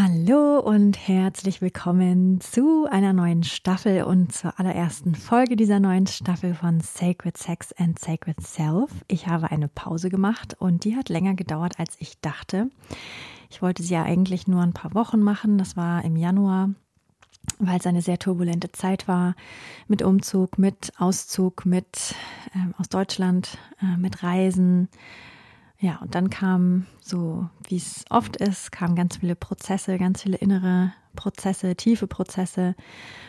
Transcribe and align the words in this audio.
Hallo 0.00 0.60
und 0.60 1.08
herzlich 1.08 1.60
willkommen 1.60 2.40
zu 2.40 2.86
einer 2.88 3.12
neuen 3.12 3.42
Staffel 3.42 4.04
und 4.04 4.32
zur 4.32 4.56
allerersten 4.60 5.16
Folge 5.16 5.56
dieser 5.56 5.80
neuen 5.80 6.06
Staffel 6.06 6.54
von 6.54 6.78
Sacred 6.78 7.36
Sex 7.36 7.72
and 7.72 7.98
Sacred 7.98 8.40
Self. 8.40 8.92
Ich 9.08 9.26
habe 9.26 9.50
eine 9.50 9.66
Pause 9.66 10.08
gemacht 10.08 10.54
und 10.60 10.84
die 10.84 10.94
hat 10.94 11.08
länger 11.08 11.34
gedauert, 11.34 11.80
als 11.80 11.96
ich 11.98 12.20
dachte. 12.20 12.70
Ich 13.50 13.60
wollte 13.60 13.82
sie 13.82 13.94
ja 13.94 14.04
eigentlich 14.04 14.46
nur 14.46 14.62
ein 14.62 14.72
paar 14.72 14.94
Wochen 14.94 15.18
machen. 15.18 15.58
Das 15.58 15.76
war 15.76 16.04
im 16.04 16.14
Januar, 16.14 16.70
weil 17.58 17.80
es 17.80 17.86
eine 17.88 18.00
sehr 18.00 18.20
turbulente 18.20 18.70
Zeit 18.70 19.08
war 19.08 19.34
mit 19.88 20.02
Umzug, 20.02 20.58
mit 20.58 20.92
Auszug, 20.98 21.66
mit 21.66 22.14
äh, 22.54 22.72
aus 22.80 22.88
Deutschland, 22.88 23.58
äh, 23.82 23.96
mit 23.96 24.22
Reisen 24.22 24.90
ja, 25.80 25.98
und 26.02 26.14
dann 26.14 26.28
kam 26.28 26.86
so, 27.00 27.48
wie 27.68 27.76
es 27.76 28.04
oft 28.10 28.36
ist, 28.36 28.72
kamen 28.72 28.96
ganz 28.96 29.18
viele 29.18 29.36
Prozesse, 29.36 29.96
ganz 29.96 30.22
viele 30.22 30.36
innere 30.36 30.92
Prozesse, 31.14 31.76
tiefe 31.76 32.08
Prozesse, 32.08 32.74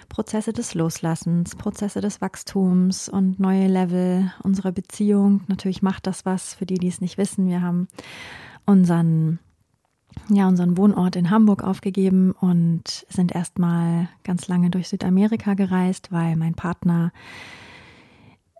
Prozesse 0.09 0.51
des 0.51 0.73
Loslassens, 0.73 1.55
Prozesse 1.55 2.01
des 2.01 2.21
Wachstums 2.21 3.07
und 3.07 3.39
neue 3.39 3.67
Level 3.67 4.31
unserer 4.43 4.71
Beziehung. 4.71 5.41
Natürlich 5.47 5.83
macht 5.83 6.07
das 6.07 6.25
was 6.25 6.55
für 6.55 6.65
die, 6.65 6.79
die 6.79 6.87
es 6.87 7.01
nicht 7.01 7.17
wissen. 7.19 7.47
Wir 7.47 7.61
haben 7.61 7.87
unseren 8.65 9.39
ja, 10.27 10.47
unseren 10.47 10.75
Wohnort 10.75 11.15
in 11.15 11.29
Hamburg 11.29 11.63
aufgegeben 11.63 12.31
und 12.31 13.05
sind 13.09 13.33
erstmal 13.33 14.09
ganz 14.23 14.47
lange 14.47 14.71
durch 14.71 14.89
Südamerika 14.89 15.53
gereist, 15.53 16.11
weil 16.11 16.35
mein 16.35 16.55
Partner 16.55 17.11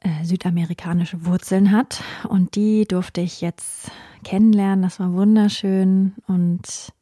äh, 0.02 0.24
südamerikanische 0.24 1.26
Wurzeln 1.26 1.72
hat. 1.72 2.02
Und 2.28 2.56
die 2.56 2.86
durfte 2.86 3.22
ich 3.22 3.42
jetzt 3.42 3.92
kennenlernen. 4.24 4.82
Das 4.82 5.00
war 5.00 5.14
wunderschön 5.14 6.14
und 6.28 6.94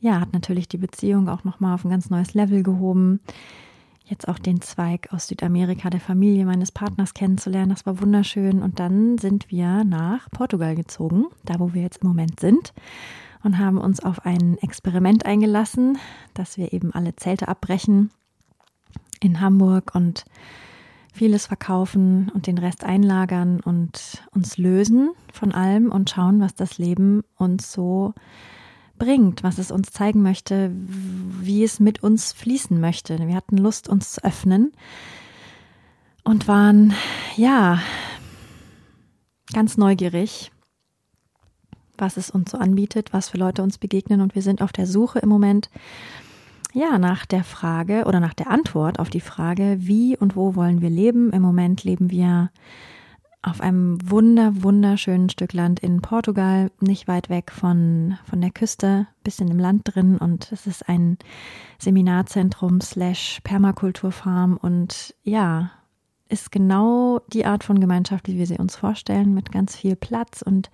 ja, 0.00 0.20
hat 0.20 0.32
natürlich 0.32 0.66
die 0.66 0.78
Beziehung 0.78 1.28
auch 1.28 1.44
nochmal 1.44 1.74
auf 1.74 1.84
ein 1.84 1.90
ganz 1.90 2.10
neues 2.10 2.34
Level 2.34 2.62
gehoben. 2.62 3.20
Jetzt 4.04 4.26
auch 4.26 4.38
den 4.38 4.60
Zweig 4.60 5.12
aus 5.12 5.28
Südamerika 5.28 5.90
der 5.90 6.00
Familie 6.00 6.44
meines 6.44 6.72
Partners 6.72 7.14
kennenzulernen, 7.14 7.70
das 7.70 7.86
war 7.86 8.00
wunderschön. 8.00 8.62
Und 8.62 8.80
dann 8.80 9.18
sind 9.18 9.50
wir 9.50 9.84
nach 9.84 10.28
Portugal 10.30 10.74
gezogen, 10.74 11.26
da 11.44 11.60
wo 11.60 11.74
wir 11.74 11.82
jetzt 11.82 12.02
im 12.02 12.08
Moment 12.08 12.40
sind, 12.40 12.72
und 13.44 13.58
haben 13.58 13.78
uns 13.78 14.00
auf 14.00 14.26
ein 14.26 14.58
Experiment 14.58 15.26
eingelassen, 15.26 15.98
dass 16.34 16.56
wir 16.56 16.72
eben 16.72 16.92
alle 16.92 17.14
Zelte 17.14 17.46
abbrechen 17.46 18.10
in 19.20 19.40
Hamburg 19.40 19.94
und 19.94 20.24
vieles 21.20 21.48
verkaufen 21.48 22.32
und 22.32 22.46
den 22.46 22.56
Rest 22.56 22.82
einlagern 22.82 23.60
und 23.60 24.24
uns 24.30 24.56
lösen 24.56 25.10
von 25.30 25.52
allem 25.52 25.92
und 25.92 26.08
schauen, 26.08 26.40
was 26.40 26.54
das 26.54 26.78
Leben 26.78 27.24
uns 27.36 27.70
so 27.70 28.14
bringt, 28.96 29.42
was 29.42 29.58
es 29.58 29.70
uns 29.70 29.90
zeigen 29.90 30.22
möchte, 30.22 30.72
wie 30.74 31.62
es 31.62 31.78
mit 31.78 32.02
uns 32.02 32.32
fließen 32.32 32.80
möchte. 32.80 33.18
Wir 33.18 33.34
hatten 33.34 33.58
Lust, 33.58 33.86
uns 33.86 34.12
zu 34.12 34.24
öffnen 34.24 34.72
und 36.24 36.48
waren, 36.48 36.94
ja, 37.36 37.82
ganz 39.52 39.76
neugierig, 39.76 40.52
was 41.98 42.16
es 42.16 42.30
uns 42.30 42.52
so 42.52 42.56
anbietet, 42.56 43.12
was 43.12 43.28
für 43.28 43.36
Leute 43.36 43.62
uns 43.62 43.76
begegnen. 43.76 44.22
Und 44.22 44.34
wir 44.34 44.40
sind 44.40 44.62
auf 44.62 44.72
der 44.72 44.86
Suche 44.86 45.18
im 45.18 45.28
Moment 45.28 45.68
ja, 46.72 46.98
nach 46.98 47.26
der 47.26 47.44
Frage 47.44 48.04
oder 48.06 48.20
nach 48.20 48.34
der 48.34 48.50
Antwort 48.50 48.98
auf 48.98 49.10
die 49.10 49.20
Frage, 49.20 49.76
wie 49.80 50.16
und 50.16 50.36
wo 50.36 50.54
wollen 50.54 50.80
wir 50.80 50.90
leben? 50.90 51.32
Im 51.32 51.42
Moment 51.42 51.84
leben 51.84 52.10
wir 52.10 52.50
auf 53.42 53.60
einem 53.60 53.98
wunder, 54.10 54.52
wunderschönen 54.62 55.30
Stück 55.30 55.54
Land 55.54 55.80
in 55.80 56.02
Portugal, 56.02 56.70
nicht 56.80 57.08
weit 57.08 57.30
weg 57.30 57.50
von, 57.50 58.18
von 58.24 58.40
der 58.40 58.50
Küste, 58.50 59.06
bisschen 59.24 59.48
im 59.48 59.58
Land 59.58 59.94
drin 59.94 60.18
und 60.18 60.52
es 60.52 60.66
ist 60.66 60.88
ein 60.88 61.16
Seminarzentrum 61.78 62.80
slash 62.82 63.40
Permakulturfarm 63.42 64.58
und 64.58 65.14
ja, 65.22 65.70
ist 66.28 66.52
genau 66.52 67.20
die 67.32 67.46
Art 67.46 67.64
von 67.64 67.80
Gemeinschaft, 67.80 68.28
wie 68.28 68.38
wir 68.38 68.46
sie 68.46 68.58
uns 68.58 68.76
vorstellen, 68.76 69.32
mit 69.32 69.50
ganz 69.50 69.74
viel 69.74 69.96
Platz 69.96 70.42
und 70.42 70.70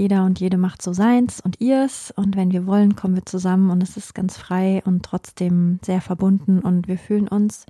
jeder 0.00 0.24
und 0.24 0.40
jede 0.40 0.56
macht 0.56 0.80
so 0.80 0.94
seins 0.94 1.40
und 1.40 1.60
ihrs. 1.60 2.10
Und 2.16 2.34
wenn 2.34 2.52
wir 2.52 2.66
wollen, 2.66 2.96
kommen 2.96 3.16
wir 3.16 3.26
zusammen 3.26 3.68
und 3.70 3.82
es 3.82 3.98
ist 3.98 4.14
ganz 4.14 4.38
frei 4.38 4.82
und 4.86 5.04
trotzdem 5.04 5.78
sehr 5.84 6.00
verbunden 6.00 6.60
und 6.60 6.88
wir 6.88 6.96
fühlen 6.96 7.28
uns 7.28 7.66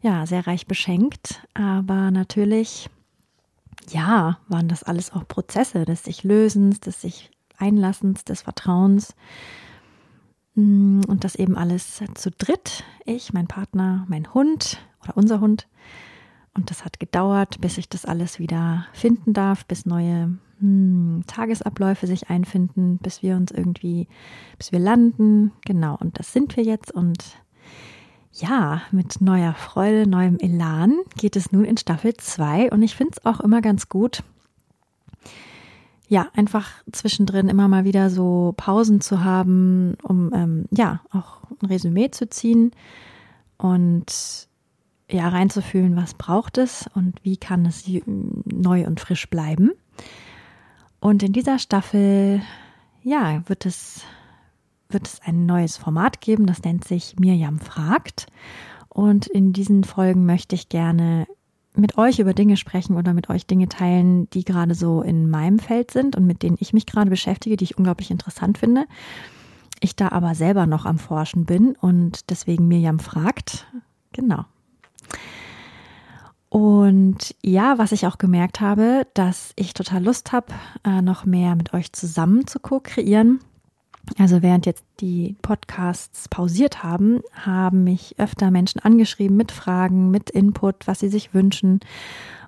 ja 0.00 0.24
sehr 0.24 0.46
reich 0.46 0.66
beschenkt, 0.66 1.46
aber 1.52 2.10
natürlich 2.10 2.88
ja, 3.90 4.38
waren 4.48 4.68
das 4.68 4.82
alles 4.82 5.12
auch 5.12 5.28
Prozesse 5.28 5.84
des 5.84 6.04
sich 6.04 6.24
Lösens, 6.24 6.80
des 6.80 7.02
sich 7.02 7.30
Einlassens, 7.58 8.24
des 8.24 8.42
Vertrauens. 8.42 9.14
Mm, 10.54 11.00
und 11.06 11.24
das 11.24 11.34
eben 11.34 11.56
alles 11.56 12.02
zu 12.14 12.30
dritt, 12.30 12.84
ich, 13.04 13.34
mein 13.34 13.46
Partner, 13.46 14.06
mein 14.08 14.32
Hund 14.32 14.78
oder 15.02 15.16
unser 15.16 15.40
Hund. 15.40 15.68
Und 16.54 16.70
das 16.70 16.84
hat 16.84 16.98
gedauert, 16.98 17.60
bis 17.60 17.76
ich 17.76 17.90
das 17.90 18.06
alles 18.06 18.38
wieder 18.38 18.86
finden 18.92 19.34
darf, 19.34 19.66
bis 19.66 19.84
neue 19.84 20.38
hm, 20.60 21.24
Tagesabläufe 21.26 22.06
sich 22.06 22.30
einfinden, 22.30 22.98
bis 22.98 23.22
wir 23.22 23.36
uns 23.36 23.50
irgendwie, 23.50 24.08
bis 24.58 24.72
wir 24.72 24.78
landen. 24.78 25.52
Genau, 25.64 25.96
und 25.98 26.18
das 26.18 26.32
sind 26.32 26.56
wir 26.56 26.64
jetzt. 26.64 26.90
Und 26.92 27.24
ja, 28.32 28.82
mit 28.90 29.20
neuer 29.20 29.54
Freude, 29.54 30.08
neuem 30.08 30.38
Elan 30.38 30.94
geht 31.16 31.36
es 31.36 31.52
nun 31.52 31.64
in 31.64 31.76
Staffel 31.76 32.14
2. 32.14 32.70
Und 32.70 32.82
ich 32.82 32.94
finde 32.96 33.14
es 33.16 33.26
auch 33.26 33.40
immer 33.40 33.60
ganz 33.60 33.88
gut, 33.88 34.22
ja, 36.08 36.28
einfach 36.34 36.70
zwischendrin 36.90 37.48
immer 37.48 37.68
mal 37.68 37.84
wieder 37.84 38.08
so 38.08 38.54
Pausen 38.56 39.00
zu 39.00 39.24
haben, 39.24 39.96
um 40.02 40.32
ähm, 40.34 40.64
ja 40.70 41.02
auch 41.12 41.42
ein 41.60 41.66
Resümee 41.66 42.10
zu 42.10 42.28
ziehen 42.30 42.72
und 43.58 44.48
ja 45.10 45.28
reinzufühlen, 45.28 45.96
was 45.96 46.14
braucht 46.14 46.56
es 46.58 46.88
und 46.94 47.22
wie 47.24 47.36
kann 47.36 47.66
es 47.66 47.84
neu 48.06 48.86
und 48.86 49.00
frisch 49.00 49.28
bleiben. 49.28 49.72
Und 51.00 51.22
in 51.22 51.32
dieser 51.32 51.58
Staffel, 51.58 52.42
ja, 53.02 53.42
wird 53.46 53.66
es, 53.66 54.02
wird 54.88 55.06
es 55.06 55.20
ein 55.22 55.46
neues 55.46 55.76
Format 55.76 56.20
geben, 56.20 56.46
das 56.46 56.62
nennt 56.62 56.84
sich 56.84 57.16
Mirjam 57.18 57.60
fragt. 57.60 58.26
Und 58.88 59.26
in 59.26 59.52
diesen 59.52 59.84
Folgen 59.84 60.26
möchte 60.26 60.54
ich 60.54 60.68
gerne 60.68 61.26
mit 61.74 61.96
euch 61.96 62.18
über 62.18 62.34
Dinge 62.34 62.56
sprechen 62.56 62.96
oder 62.96 63.14
mit 63.14 63.30
euch 63.30 63.46
Dinge 63.46 63.68
teilen, 63.68 64.28
die 64.30 64.44
gerade 64.44 64.74
so 64.74 65.02
in 65.02 65.30
meinem 65.30 65.60
Feld 65.60 65.92
sind 65.92 66.16
und 66.16 66.26
mit 66.26 66.42
denen 66.42 66.56
ich 66.58 66.72
mich 66.72 66.86
gerade 66.86 67.10
beschäftige, 67.10 67.56
die 67.56 67.64
ich 67.64 67.78
unglaublich 67.78 68.10
interessant 68.10 68.58
finde. 68.58 68.86
Ich 69.80 69.94
da 69.94 70.08
aber 70.08 70.34
selber 70.34 70.66
noch 70.66 70.84
am 70.86 70.98
Forschen 70.98 71.44
bin 71.44 71.76
und 71.76 72.30
deswegen 72.30 72.66
Mirjam 72.66 72.98
fragt. 72.98 73.68
Genau. 74.12 74.44
Und 76.58 77.36
ja, 77.40 77.78
was 77.78 77.92
ich 77.92 78.04
auch 78.08 78.18
gemerkt 78.18 78.60
habe, 78.60 79.06
dass 79.14 79.52
ich 79.54 79.74
total 79.74 80.02
Lust 80.02 80.32
habe, 80.32 80.46
äh, 80.84 81.02
noch 81.02 81.24
mehr 81.24 81.54
mit 81.54 81.72
euch 81.72 81.92
zusammen 81.92 82.48
zu 82.48 82.58
co-kreieren. 82.58 83.38
Also 84.18 84.42
während 84.42 84.66
jetzt 84.66 84.84
die 84.98 85.36
Podcasts 85.40 86.28
pausiert 86.28 86.82
haben, 86.82 87.20
haben 87.32 87.84
mich 87.84 88.16
öfter 88.18 88.50
Menschen 88.50 88.80
angeschrieben 88.80 89.36
mit 89.36 89.52
Fragen, 89.52 90.10
mit 90.10 90.30
Input, 90.30 90.88
was 90.88 90.98
sie 90.98 91.08
sich 91.08 91.32
wünschen. 91.32 91.78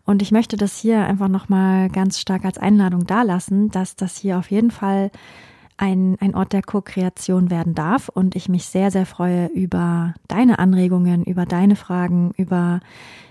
Und 0.05 0.23
ich 0.23 0.33
möchte 0.33 0.57
das 0.57 0.77
hier 0.77 1.07
einfach 1.07 1.29
nochmal 1.29 1.89
ganz 1.89 2.19
stark 2.19 2.45
als 2.45 2.59
Einladung 2.59 3.07
dalassen, 3.07 3.71
dass 3.71 3.95
das 3.95 4.17
hier 4.17 4.39
auf 4.39 4.51
jeden 4.51 4.73
Fall 4.73 5.13
ein, 5.81 6.17
ein 6.21 6.35
Ort 6.35 6.53
der 6.53 6.63
Co-Kreation 6.63 7.51
werden 7.51 7.75
darf 7.75 8.11
und 8.11 8.37
ich 8.37 8.51
mich 8.51 8.67
sehr, 8.67 8.91
sehr 8.91 9.07
freue 9.07 9.47
über 9.47 10.15
deine 10.29 10.59
Anregungen, 10.59 11.25
über 11.25 11.47
deine 11.47 11.75
Fragen, 11.75 12.33
über 12.37 12.81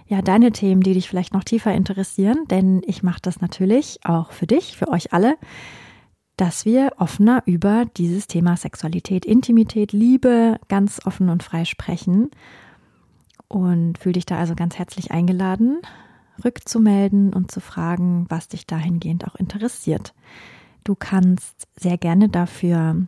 ja, 0.07 0.23
deine 0.23 0.51
Themen, 0.51 0.81
die 0.81 0.95
dich 0.95 1.07
vielleicht 1.07 1.33
noch 1.33 1.43
tiefer 1.43 1.71
interessieren, 1.73 2.45
denn 2.49 2.81
ich 2.87 3.03
mache 3.03 3.19
das 3.21 3.39
natürlich 3.39 3.99
auch 4.03 4.31
für 4.31 4.47
dich, 4.47 4.75
für 4.75 4.87
euch 4.87 5.13
alle, 5.13 5.35
dass 6.37 6.65
wir 6.65 6.93
offener 6.97 7.43
über 7.45 7.85
dieses 7.97 8.25
Thema 8.25 8.57
Sexualität, 8.57 9.25
Intimität, 9.25 9.91
Liebe 9.91 10.59
ganz 10.69 11.05
offen 11.05 11.29
und 11.29 11.43
frei 11.43 11.65
sprechen. 11.65 12.31
Und 13.47 13.97
fühle 13.97 14.13
dich 14.13 14.25
da 14.25 14.37
also 14.37 14.55
ganz 14.55 14.77
herzlich 14.77 15.11
eingeladen, 15.11 15.81
rückzumelden 16.43 17.33
und 17.33 17.51
zu 17.51 17.61
fragen, 17.61 18.25
was 18.29 18.47
dich 18.47 18.65
dahingehend 18.65 19.27
auch 19.27 19.35
interessiert. 19.35 20.13
Du 20.89 20.95
kannst 20.95 21.67
sehr 21.79 21.99
gerne 21.99 22.29
dafür 22.29 23.05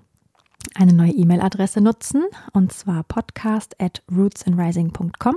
eine 0.75 0.93
neue 0.93 1.13
E-Mail-Adresse 1.13 1.81
nutzen 1.81 2.25
und 2.53 2.71
zwar 2.71 3.01
podcast 3.01 3.75
at 3.81 4.03
rootsandrising.com. 4.15 5.35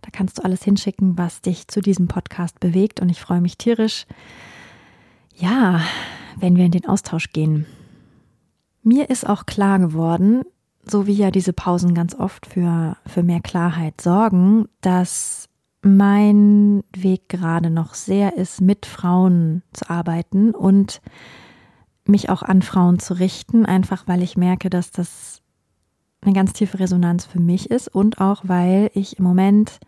Da 0.00 0.10
kannst 0.12 0.38
du 0.38 0.44
alles 0.44 0.62
hinschicken, 0.62 1.18
was 1.18 1.40
dich 1.40 1.66
zu 1.66 1.80
diesem 1.80 2.06
Podcast 2.06 2.60
bewegt 2.60 3.00
und 3.00 3.08
ich 3.08 3.20
freue 3.20 3.40
mich 3.40 3.58
tierisch, 3.58 4.06
ja, 5.34 5.80
wenn 6.38 6.54
wir 6.54 6.64
in 6.64 6.70
den 6.70 6.86
Austausch 6.86 7.32
gehen. 7.32 7.66
Mir 8.84 9.10
ist 9.10 9.28
auch 9.28 9.44
klar 9.44 9.80
geworden, 9.80 10.44
so 10.84 11.08
wie 11.08 11.14
ja 11.14 11.32
diese 11.32 11.52
Pausen 11.52 11.92
ganz 11.92 12.14
oft 12.14 12.46
für, 12.46 12.96
für 13.04 13.24
mehr 13.24 13.40
Klarheit 13.40 14.00
sorgen, 14.00 14.68
dass 14.80 15.48
mein 15.82 16.84
Weg 16.96 17.28
gerade 17.28 17.70
noch 17.70 17.94
sehr 17.94 18.36
ist, 18.36 18.60
mit 18.60 18.86
Frauen 18.86 19.64
zu 19.72 19.90
arbeiten 19.90 20.52
und 20.54 21.00
mich 22.06 22.28
auch 22.30 22.42
an 22.42 22.62
Frauen 22.62 22.98
zu 22.98 23.14
richten, 23.14 23.66
einfach 23.66 24.04
weil 24.06 24.22
ich 24.22 24.36
merke, 24.36 24.70
dass 24.70 24.90
das 24.90 25.42
eine 26.22 26.34
ganz 26.34 26.52
tiefe 26.52 26.78
Resonanz 26.78 27.24
für 27.24 27.40
mich 27.40 27.70
ist 27.70 27.88
und 27.88 28.20
auch 28.20 28.42
weil 28.44 28.90
ich 28.94 29.18
im 29.18 29.24
Moment 29.24 29.80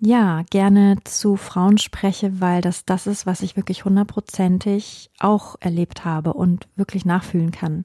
ja 0.00 0.42
gerne 0.50 0.96
zu 1.04 1.36
Frauen 1.36 1.78
spreche, 1.78 2.40
weil 2.40 2.60
das 2.60 2.84
das 2.84 3.06
ist, 3.06 3.26
was 3.26 3.42
ich 3.42 3.56
wirklich 3.56 3.84
hundertprozentig 3.84 5.10
auch 5.18 5.56
erlebt 5.60 6.04
habe 6.04 6.34
und 6.34 6.68
wirklich 6.76 7.04
nachfühlen 7.04 7.50
kann. 7.50 7.84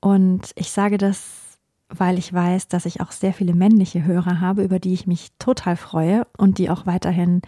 Und 0.00 0.50
ich 0.56 0.70
sage 0.70 0.98
das, 0.98 1.58
weil 1.88 2.18
ich 2.18 2.32
weiß, 2.32 2.68
dass 2.68 2.86
ich 2.86 3.00
auch 3.00 3.12
sehr 3.12 3.32
viele 3.32 3.54
männliche 3.54 4.04
Hörer 4.04 4.40
habe, 4.40 4.62
über 4.62 4.78
die 4.78 4.94
ich 4.94 5.06
mich 5.06 5.28
total 5.38 5.76
freue 5.76 6.26
und 6.36 6.58
die 6.58 6.70
auch 6.70 6.86
weiterhin 6.86 7.42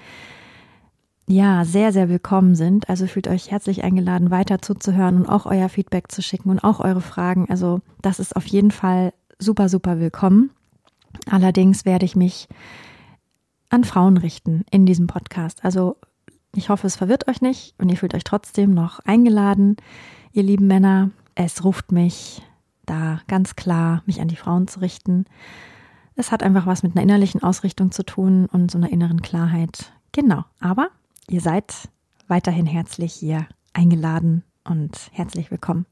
ja, 1.27 1.65
sehr, 1.65 1.93
sehr 1.93 2.09
willkommen 2.09 2.55
sind. 2.55 2.89
Also 2.89 3.07
fühlt 3.07 3.29
euch 3.29 3.51
herzlich 3.51 3.83
eingeladen, 3.83 4.31
weiter 4.31 4.61
zuzuhören 4.61 5.17
und 5.17 5.27
auch 5.27 5.47
euer 5.47 5.69
Feedback 5.69 6.13
zu 6.13 6.23
schicken 6.23 6.51
und 6.51 6.63
auch 6.63 6.81
eure 6.81 7.01
Fragen. 7.01 7.49
Also 7.49 7.81
das 8.03 8.19
ist 8.19 8.37
auf 8.37 8.47
jeden 8.47 8.71
Fall 8.71 9.15
super, 9.39 9.69
super 9.69 9.99
willkommen. 9.99 10.51
Allerdings 11.31 11.85
werde 11.85 12.05
ich 12.05 12.15
mich 12.15 12.49
an 13.71 13.85
Frauen 13.85 14.19
richten 14.19 14.65
in 14.71 14.85
diesem 14.85 15.07
Podcast. 15.07 15.65
Also 15.65 15.97
ich 16.55 16.69
hoffe, 16.69 16.87
es 16.87 16.97
verwirrt 16.97 17.27
euch 17.27 17.41
nicht 17.41 17.75
und 17.79 17.89
ihr 17.89 17.97
fühlt 17.97 18.15
euch 18.15 18.25
trotzdem 18.25 18.75
noch 18.75 19.01
eingeladen, 19.01 19.77
ihr 20.33 20.43
lieben 20.43 20.67
Männer. 20.67 21.11
Es 21.35 21.65
ruft 21.65 21.91
mich 21.91 22.43
da 22.87 23.21
ganz 23.27 23.57
klar, 23.57 24.03
mich 24.07 24.21
an 24.21 24.29
die 24.29 24.37
Frauen 24.37 24.69
zu 24.69 24.81
richten. 24.81 25.25
Es 26.17 26.31
hat 26.31 26.43
einfach 26.43 26.67
was 26.67 26.83
mit 26.83 26.93
einer 26.93 27.03
innerlichen 27.03 27.43
Ausrichtung 27.43 27.91
zu 27.91 28.05
tun 28.05 28.47
und 28.47 28.71
so 28.71 28.79
einer 28.79 28.93
inneren 28.93 29.23
Klarheit. 29.23 29.93
Genau, 30.13 30.45
aber 30.61 30.91
ihr 31.29 31.41
seid 31.41 31.89
weiterhin 32.29 32.67
herzlich 32.67 33.13
hier 33.13 33.47
eingeladen 33.73 34.45
und 34.65 35.11
herzlich 35.13 35.51
willkommen. 35.51 35.87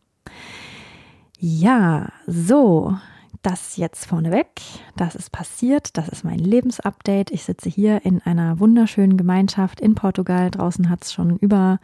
Ja, 1.38 2.12
so, 2.26 2.96
das 3.42 3.76
jetzt 3.76 4.06
vorneweg. 4.06 4.48
Das 4.96 5.14
ist 5.14 5.32
passiert. 5.32 5.96
Das 5.96 6.08
ist 6.08 6.24
mein 6.24 6.38
Lebensupdate. 6.38 7.30
Ich 7.32 7.42
sitze 7.42 7.68
hier 7.68 8.04
in 8.04 8.22
einer 8.22 8.60
wunderschönen 8.60 9.16
Gemeinschaft 9.16 9.80
in 9.80 9.94
Portugal. 9.94 10.50
Draußen 10.50 10.88
hat 10.88 11.04
es 11.04 11.12
schon 11.12 11.36
über 11.38 11.80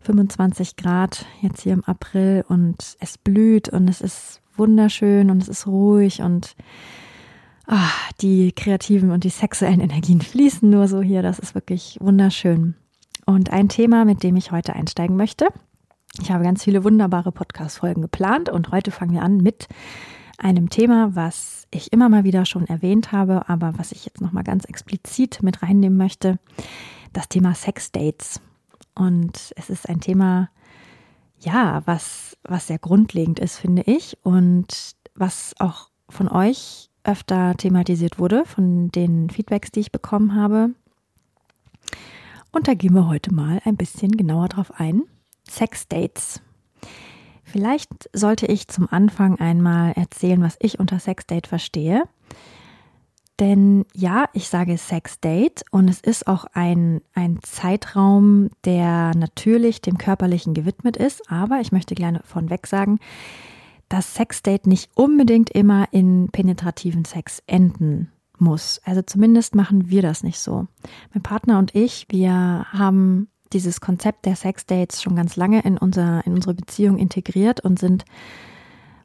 25 0.00 0.76
Grad 0.76 1.26
jetzt 1.40 1.62
hier 1.62 1.74
im 1.74 1.84
April 1.84 2.44
und 2.48 2.96
es 3.00 3.18
blüht 3.18 3.68
und 3.68 3.88
es 3.88 4.00
ist 4.00 4.40
wunderschön 4.56 5.30
und 5.30 5.42
es 5.42 5.48
ist 5.48 5.66
ruhig 5.66 6.22
und 6.22 6.56
ach, 7.66 8.12
die 8.20 8.52
kreativen 8.52 9.10
und 9.10 9.24
die 9.24 9.30
sexuellen 9.30 9.80
Energien 9.80 10.20
fließen 10.22 10.68
nur 10.68 10.88
so 10.88 11.02
hier. 11.02 11.22
Das 11.22 11.38
ist 11.38 11.54
wirklich 11.54 11.98
wunderschön. 12.00 12.74
Und 13.26 13.50
ein 13.50 13.68
Thema, 13.68 14.04
mit 14.04 14.22
dem 14.22 14.36
ich 14.36 14.52
heute 14.52 14.74
einsteigen 14.74 15.16
möchte. 15.16 15.48
Ich 16.20 16.30
habe 16.30 16.44
ganz 16.44 16.62
viele 16.62 16.84
wunderbare 16.84 17.32
Podcast-Folgen 17.32 18.02
geplant 18.02 18.48
und 18.48 18.70
heute 18.70 18.90
fangen 18.90 19.12
wir 19.12 19.22
an 19.22 19.38
mit 19.38 19.68
einem 20.38 20.70
Thema, 20.70 21.14
was 21.14 21.66
ich 21.70 21.92
immer 21.92 22.08
mal 22.08 22.24
wieder 22.24 22.44
schon 22.44 22.66
erwähnt 22.66 23.12
habe, 23.12 23.48
aber 23.48 23.74
was 23.78 23.92
ich 23.92 24.04
jetzt 24.04 24.20
nochmal 24.20 24.44
ganz 24.44 24.64
explizit 24.64 25.42
mit 25.42 25.62
reinnehmen 25.62 25.96
möchte. 25.96 26.38
Das 27.12 27.28
Thema 27.28 27.54
Sex-Dates. 27.54 28.40
Und 28.94 29.52
es 29.56 29.70
ist 29.70 29.88
ein 29.88 30.00
Thema, 30.00 30.50
ja, 31.40 31.82
was, 31.84 32.36
was 32.44 32.68
sehr 32.68 32.78
grundlegend 32.78 33.38
ist, 33.38 33.58
finde 33.58 33.82
ich, 33.82 34.18
und 34.22 34.96
was 35.14 35.54
auch 35.58 35.90
von 36.08 36.28
euch 36.28 36.90
öfter 37.04 37.54
thematisiert 37.56 38.18
wurde, 38.18 38.44
von 38.46 38.90
den 38.90 39.30
Feedbacks, 39.30 39.70
die 39.70 39.80
ich 39.80 39.92
bekommen 39.92 40.34
habe. 40.34 40.70
Und 42.54 42.68
da 42.68 42.74
gehen 42.74 42.94
wir 42.94 43.08
heute 43.08 43.34
mal 43.34 43.60
ein 43.64 43.76
bisschen 43.76 44.12
genauer 44.12 44.48
drauf 44.48 44.72
ein. 44.78 45.02
Sex 45.48 45.88
Dates. 45.88 46.40
Vielleicht 47.42 48.08
sollte 48.12 48.46
ich 48.46 48.68
zum 48.68 48.88
Anfang 48.88 49.40
einmal 49.40 49.92
erzählen, 49.92 50.40
was 50.40 50.56
ich 50.60 50.78
unter 50.78 51.00
Sex 51.00 51.26
Date 51.26 51.48
verstehe. 51.48 52.04
Denn 53.40 53.84
ja, 53.92 54.26
ich 54.34 54.48
sage 54.48 54.78
Sex 54.78 55.18
Date 55.18 55.64
und 55.72 55.90
es 55.90 56.00
ist 56.00 56.28
auch 56.28 56.44
ein, 56.52 57.00
ein 57.12 57.40
Zeitraum, 57.42 58.50
der 58.64 59.16
natürlich 59.16 59.80
dem 59.80 59.98
Körperlichen 59.98 60.54
gewidmet 60.54 60.96
ist. 60.96 61.28
Aber 61.28 61.60
ich 61.60 61.72
möchte 61.72 61.96
gerne 61.96 62.20
vorweg 62.24 62.68
sagen, 62.68 63.00
dass 63.88 64.14
Sex 64.14 64.42
Date 64.42 64.68
nicht 64.68 64.92
unbedingt 64.94 65.50
immer 65.50 65.88
in 65.90 66.28
penetrativen 66.30 67.04
Sex 67.04 67.42
enden 67.48 68.12
muss. 68.40 68.80
Also 68.84 69.02
zumindest 69.02 69.54
machen 69.54 69.90
wir 69.90 70.02
das 70.02 70.22
nicht 70.22 70.38
so. 70.38 70.66
Mein 71.12 71.22
Partner 71.22 71.58
und 71.58 71.74
ich, 71.74 72.06
wir 72.10 72.66
haben 72.72 73.28
dieses 73.52 73.80
Konzept 73.80 74.26
der 74.26 74.36
Sex 74.36 74.66
Dates 74.66 75.02
schon 75.02 75.16
ganz 75.16 75.36
lange 75.36 75.60
in, 75.62 75.78
unser, 75.78 76.26
in 76.26 76.34
unsere 76.34 76.54
Beziehung 76.54 76.98
integriert 76.98 77.60
und 77.60 77.78
sind 77.78 78.04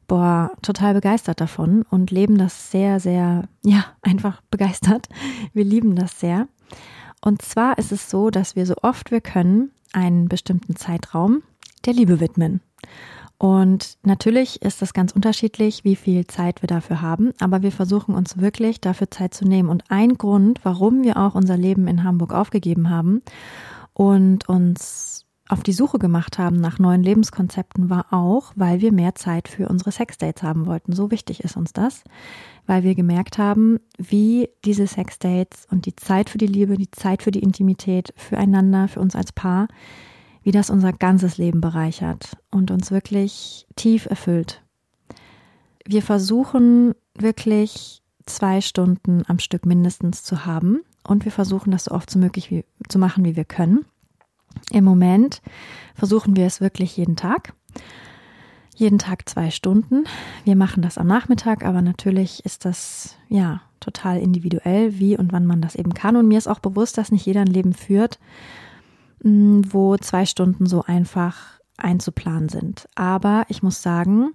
boah, 0.08 0.50
total 0.60 0.94
begeistert 0.94 1.40
davon 1.40 1.82
und 1.82 2.10
leben 2.10 2.36
das 2.36 2.70
sehr, 2.70 2.98
sehr, 2.98 3.48
ja, 3.64 3.84
einfach 4.02 4.42
begeistert. 4.50 5.08
Wir 5.52 5.64
lieben 5.64 5.94
das 5.94 6.18
sehr. 6.18 6.48
Und 7.22 7.42
zwar 7.42 7.78
ist 7.78 7.92
es 7.92 8.10
so, 8.10 8.30
dass 8.30 8.56
wir 8.56 8.66
so 8.66 8.74
oft 8.82 9.10
wir 9.10 9.20
können 9.20 9.70
einen 9.92 10.28
bestimmten 10.28 10.74
Zeitraum 10.76 11.42
der 11.84 11.92
Liebe 11.92 12.20
widmen. 12.20 12.60
Und 13.40 13.96
natürlich 14.02 14.60
ist 14.60 14.82
das 14.82 14.92
ganz 14.92 15.12
unterschiedlich, 15.12 15.82
wie 15.82 15.96
viel 15.96 16.26
Zeit 16.26 16.60
wir 16.60 16.66
dafür 16.66 17.00
haben, 17.00 17.32
aber 17.40 17.62
wir 17.62 17.72
versuchen 17.72 18.14
uns 18.14 18.36
wirklich 18.36 18.82
dafür 18.82 19.10
Zeit 19.10 19.32
zu 19.32 19.46
nehmen. 19.46 19.70
Und 19.70 19.84
ein 19.88 20.18
Grund, 20.18 20.60
warum 20.62 21.02
wir 21.04 21.16
auch 21.16 21.34
unser 21.34 21.56
Leben 21.56 21.88
in 21.88 22.04
Hamburg 22.04 22.34
aufgegeben 22.34 22.90
haben 22.90 23.22
und 23.94 24.46
uns 24.46 25.24
auf 25.48 25.62
die 25.62 25.72
Suche 25.72 25.98
gemacht 25.98 26.38
haben 26.38 26.60
nach 26.60 26.78
neuen 26.78 27.02
Lebenskonzepten, 27.02 27.88
war 27.88 28.12
auch, 28.12 28.52
weil 28.56 28.82
wir 28.82 28.92
mehr 28.92 29.14
Zeit 29.14 29.48
für 29.48 29.70
unsere 29.70 29.90
Sexdates 29.90 30.42
haben 30.42 30.66
wollten. 30.66 30.92
So 30.92 31.10
wichtig 31.10 31.42
ist 31.42 31.56
uns 31.56 31.72
das, 31.72 32.04
weil 32.66 32.82
wir 32.82 32.94
gemerkt 32.94 33.38
haben, 33.38 33.80
wie 33.96 34.50
diese 34.66 34.86
Sexdates 34.86 35.66
und 35.70 35.86
die 35.86 35.96
Zeit 35.96 36.28
für 36.28 36.36
die 36.36 36.46
Liebe, 36.46 36.76
die 36.76 36.90
Zeit 36.90 37.22
für 37.22 37.30
die 37.30 37.42
Intimität, 37.42 38.12
füreinander, 38.16 38.86
für 38.86 39.00
uns 39.00 39.16
als 39.16 39.32
Paar, 39.32 39.66
wie 40.50 40.52
das 40.52 40.68
unser 40.68 40.92
ganzes 40.92 41.38
Leben 41.38 41.60
bereichert 41.60 42.36
und 42.50 42.72
uns 42.72 42.90
wirklich 42.90 43.68
tief 43.76 44.06
erfüllt. 44.06 44.64
Wir 45.86 46.02
versuchen 46.02 46.96
wirklich 47.16 48.02
zwei 48.26 48.60
Stunden 48.60 49.22
am 49.28 49.38
Stück 49.38 49.64
mindestens 49.64 50.24
zu 50.24 50.46
haben 50.46 50.80
und 51.06 51.24
wir 51.24 51.30
versuchen 51.30 51.70
das 51.70 51.84
so 51.84 51.92
oft 51.92 52.10
so 52.10 52.18
möglich 52.18 52.50
wie, 52.50 52.64
zu 52.88 52.98
machen, 52.98 53.24
wie 53.24 53.36
wir 53.36 53.44
können. 53.44 53.84
Im 54.72 54.82
Moment 54.82 55.40
versuchen 55.94 56.34
wir 56.34 56.46
es 56.46 56.60
wirklich 56.60 56.96
jeden 56.96 57.14
Tag. 57.14 57.52
Jeden 58.74 58.98
Tag 58.98 59.28
zwei 59.28 59.52
Stunden. 59.52 60.02
Wir 60.42 60.56
machen 60.56 60.82
das 60.82 60.98
am 60.98 61.06
Nachmittag, 61.06 61.64
aber 61.64 61.80
natürlich 61.80 62.44
ist 62.44 62.64
das 62.64 63.16
ja 63.28 63.62
total 63.78 64.18
individuell, 64.18 64.98
wie 64.98 65.16
und 65.16 65.32
wann 65.32 65.46
man 65.46 65.60
das 65.60 65.76
eben 65.76 65.94
kann. 65.94 66.16
Und 66.16 66.26
mir 66.26 66.38
ist 66.38 66.48
auch 66.48 66.58
bewusst, 66.58 66.98
dass 66.98 67.12
nicht 67.12 67.24
jeder 67.24 67.42
ein 67.42 67.46
Leben 67.46 67.72
führt, 67.72 68.18
wo 69.22 69.96
zwei 69.96 70.26
Stunden 70.26 70.66
so 70.66 70.82
einfach 70.82 71.60
einzuplanen 71.76 72.48
sind. 72.48 72.88
Aber 72.94 73.44
ich 73.48 73.62
muss 73.62 73.82
sagen, 73.82 74.32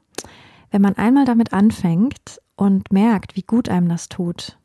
wenn 0.71 0.81
man 0.81 0.95
einmal 0.95 1.25
damit 1.25 1.53
anfängt 1.53 2.41
und 2.55 2.91
merkt, 2.91 3.35
wie 3.35 3.43
gut 3.43 3.69
einem 3.69 3.89
das 3.89 4.09
tut, 4.09 4.57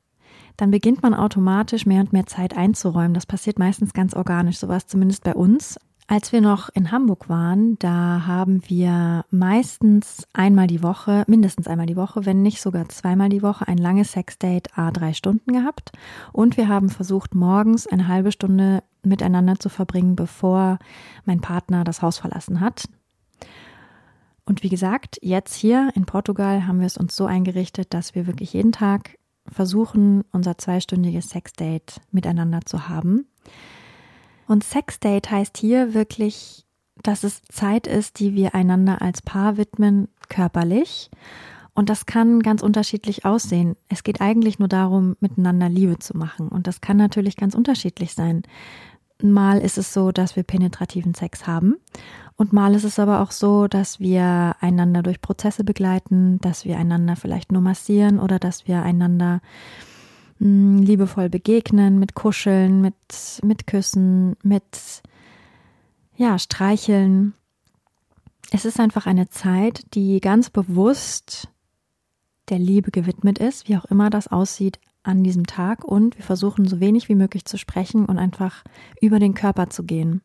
dann 0.57 0.71
beginnt 0.71 1.03
man 1.03 1.15
automatisch 1.15 1.87
mehr 1.87 2.00
und 2.00 2.12
mehr 2.12 2.27
Zeit 2.27 2.57
einzuräumen. 2.57 3.15
Das 3.15 3.27
passiert 3.27 3.59
meistens 3.59 3.93
ganz 3.93 4.15
organisch, 4.15 4.59
so 4.59 4.69
war 4.69 4.77
es 4.77 4.87
zumindest 4.87 5.25
bei 5.25 5.35
uns. 5.35 5.79
Als 6.11 6.33
wir 6.33 6.40
noch 6.40 6.71
in 6.71 6.90
Hamburg 6.90 7.29
waren, 7.29 7.79
da 7.79 8.25
haben 8.26 8.62
wir 8.67 9.25
meistens 9.31 10.26
einmal 10.33 10.67
die 10.67 10.83
Woche, 10.83 11.23
mindestens 11.29 11.69
einmal 11.69 11.87
die 11.87 11.95
Woche, 11.95 12.26
wenn 12.26 12.43
nicht 12.43 12.61
sogar 12.61 12.88
zweimal 12.88 13.29
die 13.29 13.45
Woche, 13.45 13.69
ein 13.69 13.79
langes 13.79 14.11
Sexdate 14.11 14.76
a 14.76 14.90
drei 14.90 15.12
Stunden 15.12 15.52
gehabt. 15.52 15.93
Und 16.33 16.57
wir 16.57 16.67
haben 16.67 16.88
versucht, 16.88 17.37
morgens 17.37 17.87
eine 17.87 18.09
halbe 18.09 18.33
Stunde 18.33 18.83
miteinander 19.05 19.61
zu 19.61 19.69
verbringen, 19.69 20.17
bevor 20.17 20.81
mein 21.26 21.40
Partner 21.40 21.85
das 21.85 22.02
Haus 22.02 22.19
verlassen 22.19 22.59
hat. 22.59 22.88
Und 24.45 24.64
wie 24.64 24.69
gesagt, 24.69 25.21
jetzt 25.23 25.55
hier 25.55 25.93
in 25.95 26.07
Portugal 26.07 26.67
haben 26.67 26.81
wir 26.81 26.88
es 26.88 26.97
uns 26.97 27.14
so 27.14 27.26
eingerichtet, 27.26 27.95
dass 27.95 28.17
wir 28.17 28.26
wirklich 28.26 28.52
jeden 28.52 28.73
Tag 28.73 29.17
versuchen, 29.47 30.25
unser 30.33 30.59
zweistündiges 30.59 31.29
Sexdate 31.29 32.00
miteinander 32.11 32.62
zu 32.64 32.88
haben. 32.88 33.26
Und 34.50 34.64
Sexdate 34.64 35.30
heißt 35.30 35.57
hier 35.57 35.95
wirklich 35.95 36.66
dass 37.02 37.25
es 37.25 37.42
Zeit 37.42 37.87
ist, 37.87 38.19
die 38.19 38.35
wir 38.35 38.54
einander 38.54 39.02
als 39.02 39.23
Paar 39.23 39.57
widmen, 39.57 40.09
körperlich. 40.28 41.11
Und 41.75 41.88
das 41.88 42.07
kann 42.07 42.40
ganz 42.40 42.62
unterschiedlich 42.62 43.25
aussehen. 43.25 43.76
Es 43.88 44.02
geht 44.02 44.21
eigentlich 44.21 44.59
nur 44.59 44.69
darum, 44.69 45.16
miteinander 45.21 45.69
Liebe 45.69 45.99
zu 45.99 46.16
machen. 46.16 46.49
Und 46.49 46.66
das 46.66 46.80
kann 46.80 46.97
natürlich 46.97 47.37
ganz 47.37 47.54
unterschiedlich 47.54 48.14
sein. 48.14 48.42
Mal 49.23 49.59
ist 49.59 49.78
es 49.78 49.92
so, 49.92 50.12
dass 50.12 50.37
wir 50.37 50.42
penetrativen 50.42 51.14
Sex 51.14 51.47
haben. 51.47 51.76
Und 52.37 52.52
mal 52.52 52.75
ist 52.75 52.85
es 52.85 52.99
aber 52.99 53.21
auch 53.21 53.30
so, 53.30 53.69
dass 53.69 54.00
wir 54.00 54.57
einander 54.61 55.02
durch 55.02 55.21
Prozesse 55.21 55.62
begleiten, 55.62 56.38
dass 56.40 56.64
wir 56.64 56.78
einander 56.78 57.16
vielleicht 57.16 57.52
nur 57.52 57.62
massieren 57.62 58.19
oder 58.19 58.38
dass 58.38 58.66
wir 58.66 58.83
einander 58.83 59.40
mh, 60.40 60.47
hm, 60.47 60.78
liebevoll 60.82 61.28
begegnen, 61.28 61.99
mit 61.99 62.14
Kuscheln, 62.14 62.80
mit, 62.80 62.94
mit 63.42 63.66
Küssen, 63.66 64.37
mit, 64.42 65.02
ja, 66.16 66.38
Streicheln. 66.38 67.35
Es 68.50 68.64
ist 68.64 68.80
einfach 68.80 69.06
eine 69.06 69.28
Zeit, 69.28 69.94
die 69.94 70.20
ganz 70.20 70.50
bewusst 70.50 71.49
der 72.49 72.59
Liebe 72.59 72.90
gewidmet 72.90 73.38
ist, 73.38 73.68
wie 73.68 73.76
auch 73.76 73.85
immer 73.85 74.11
das 74.11 74.26
aussieht 74.26 74.80
an 75.04 75.23
diesem 75.23 75.47
Tag. 75.47 75.85
Und 75.85 76.18
wir 76.18 76.25
versuchen 76.25 76.66
so 76.66 76.80
wenig 76.80 77.09
wie 77.09 77.14
möglich 77.14 77.44
zu 77.44 77.56
sprechen 77.56 78.06
und 78.06 78.18
einfach 78.18 78.64
über 79.00 79.20
den 79.20 79.35
Körper 79.35 79.70
zu 79.70 79.85
gehen 79.85 80.20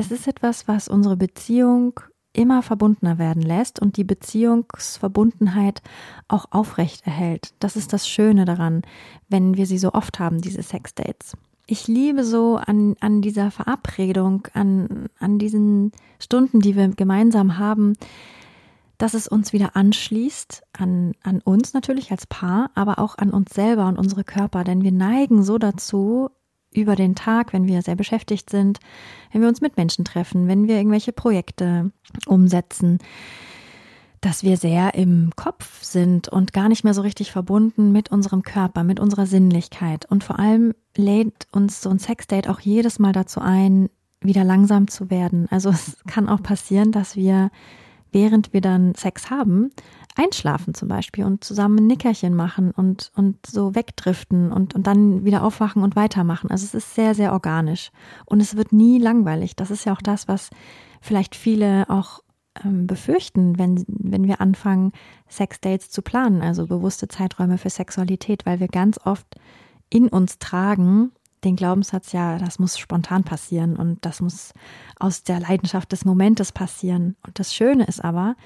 es 0.00 0.10
ist 0.10 0.26
etwas, 0.26 0.66
was 0.66 0.88
unsere 0.88 1.18
Beziehung 1.18 2.00
immer 2.32 2.62
verbundener 2.62 3.18
werden 3.18 3.42
lässt 3.42 3.80
und 3.80 3.96
die 3.96 4.04
Beziehungsverbundenheit 4.04 5.82
auch 6.28 6.46
aufrecht 6.50 7.06
erhält. 7.06 7.54
Das 7.58 7.76
ist 7.76 7.92
das 7.92 8.08
Schöne 8.08 8.44
daran, 8.44 8.82
wenn 9.28 9.56
wir 9.56 9.66
sie 9.66 9.78
so 9.78 9.92
oft 9.92 10.18
haben, 10.18 10.40
diese 10.40 10.62
Sexdates. 10.62 11.36
Ich 11.66 11.86
liebe 11.86 12.24
so 12.24 12.56
an, 12.56 12.96
an 13.00 13.22
dieser 13.22 13.50
Verabredung, 13.50 14.48
an, 14.54 15.06
an 15.18 15.38
diesen 15.38 15.92
Stunden, 16.18 16.60
die 16.60 16.76
wir 16.76 16.88
gemeinsam 16.88 17.58
haben, 17.58 17.94
dass 18.98 19.14
es 19.14 19.28
uns 19.28 19.52
wieder 19.52 19.76
anschließt, 19.76 20.62
an, 20.72 21.12
an 21.22 21.40
uns 21.40 21.72
natürlich 21.72 22.10
als 22.10 22.26
Paar, 22.26 22.70
aber 22.74 22.98
auch 22.98 23.16
an 23.18 23.30
uns 23.30 23.54
selber 23.54 23.86
und 23.86 23.98
unsere 23.98 24.24
Körper, 24.24 24.62
denn 24.62 24.82
wir 24.82 24.92
neigen 24.92 25.42
so 25.42 25.58
dazu, 25.58 26.30
über 26.72 26.96
den 26.96 27.14
Tag, 27.14 27.52
wenn 27.52 27.66
wir 27.66 27.82
sehr 27.82 27.96
beschäftigt 27.96 28.50
sind, 28.50 28.78
wenn 29.32 29.40
wir 29.40 29.48
uns 29.48 29.60
mit 29.60 29.76
Menschen 29.76 30.04
treffen, 30.04 30.48
wenn 30.48 30.68
wir 30.68 30.76
irgendwelche 30.76 31.12
Projekte 31.12 31.90
umsetzen, 32.26 32.98
dass 34.20 34.42
wir 34.42 34.56
sehr 34.56 34.94
im 34.94 35.30
Kopf 35.34 35.82
sind 35.82 36.28
und 36.28 36.52
gar 36.52 36.68
nicht 36.68 36.84
mehr 36.84 36.94
so 36.94 37.00
richtig 37.02 37.32
verbunden 37.32 37.90
mit 37.90 38.12
unserem 38.12 38.42
Körper, 38.42 38.84
mit 38.84 39.00
unserer 39.00 39.26
Sinnlichkeit. 39.26 40.04
Und 40.04 40.24
vor 40.24 40.38
allem 40.38 40.74
lädt 40.94 41.46
uns 41.52 41.80
so 41.80 41.90
ein 41.90 41.98
Sexdate 41.98 42.48
auch 42.50 42.60
jedes 42.60 42.98
Mal 42.98 43.12
dazu 43.12 43.40
ein, 43.40 43.88
wieder 44.20 44.44
langsam 44.44 44.88
zu 44.88 45.10
werden. 45.10 45.46
Also 45.50 45.70
es 45.70 45.96
kann 46.06 46.28
auch 46.28 46.42
passieren, 46.42 46.92
dass 46.92 47.16
wir, 47.16 47.50
während 48.12 48.52
wir 48.52 48.60
dann 48.60 48.94
Sex 48.94 49.30
haben, 49.30 49.70
einschlafen 50.16 50.74
zum 50.74 50.88
Beispiel 50.88 51.24
und 51.24 51.44
zusammen 51.44 51.78
ein 51.78 51.86
Nickerchen 51.86 52.34
machen 52.34 52.72
und, 52.72 53.12
und 53.14 53.44
so 53.46 53.74
wegdriften 53.74 54.52
und, 54.52 54.74
und 54.74 54.86
dann 54.86 55.24
wieder 55.24 55.42
aufwachen 55.42 55.82
und 55.82 55.96
weitermachen. 55.96 56.50
Also 56.50 56.64
es 56.64 56.74
ist 56.74 56.94
sehr, 56.94 57.14
sehr 57.14 57.32
organisch 57.32 57.90
und 58.26 58.40
es 58.40 58.56
wird 58.56 58.72
nie 58.72 58.98
langweilig. 58.98 59.56
Das 59.56 59.70
ist 59.70 59.84
ja 59.84 59.92
auch 59.92 60.02
das, 60.02 60.28
was 60.28 60.50
vielleicht 61.00 61.34
viele 61.34 61.88
auch 61.88 62.20
ähm, 62.64 62.86
befürchten, 62.86 63.58
wenn, 63.58 63.84
wenn 63.86 64.26
wir 64.26 64.40
anfangen, 64.40 64.92
Sexdates 65.28 65.90
zu 65.90 66.02
planen, 66.02 66.42
also 66.42 66.66
bewusste 66.66 67.08
Zeiträume 67.08 67.58
für 67.58 67.70
Sexualität, 67.70 68.44
weil 68.46 68.60
wir 68.60 68.68
ganz 68.68 68.98
oft 69.04 69.36
in 69.88 70.08
uns 70.08 70.38
tragen, 70.38 71.12
den 71.44 71.56
Glaubenssatz, 71.56 72.12
ja, 72.12 72.38
das 72.38 72.58
muss 72.58 72.78
spontan 72.78 73.24
passieren 73.24 73.76
und 73.76 74.04
das 74.04 74.20
muss 74.20 74.52
aus 74.98 75.22
der 75.22 75.40
Leidenschaft 75.40 75.90
des 75.92 76.04
Momentes 76.04 76.52
passieren. 76.52 77.16
Und 77.26 77.38
das 77.38 77.54
Schöne 77.54 77.84
ist 77.86 78.04
aber, 78.04 78.36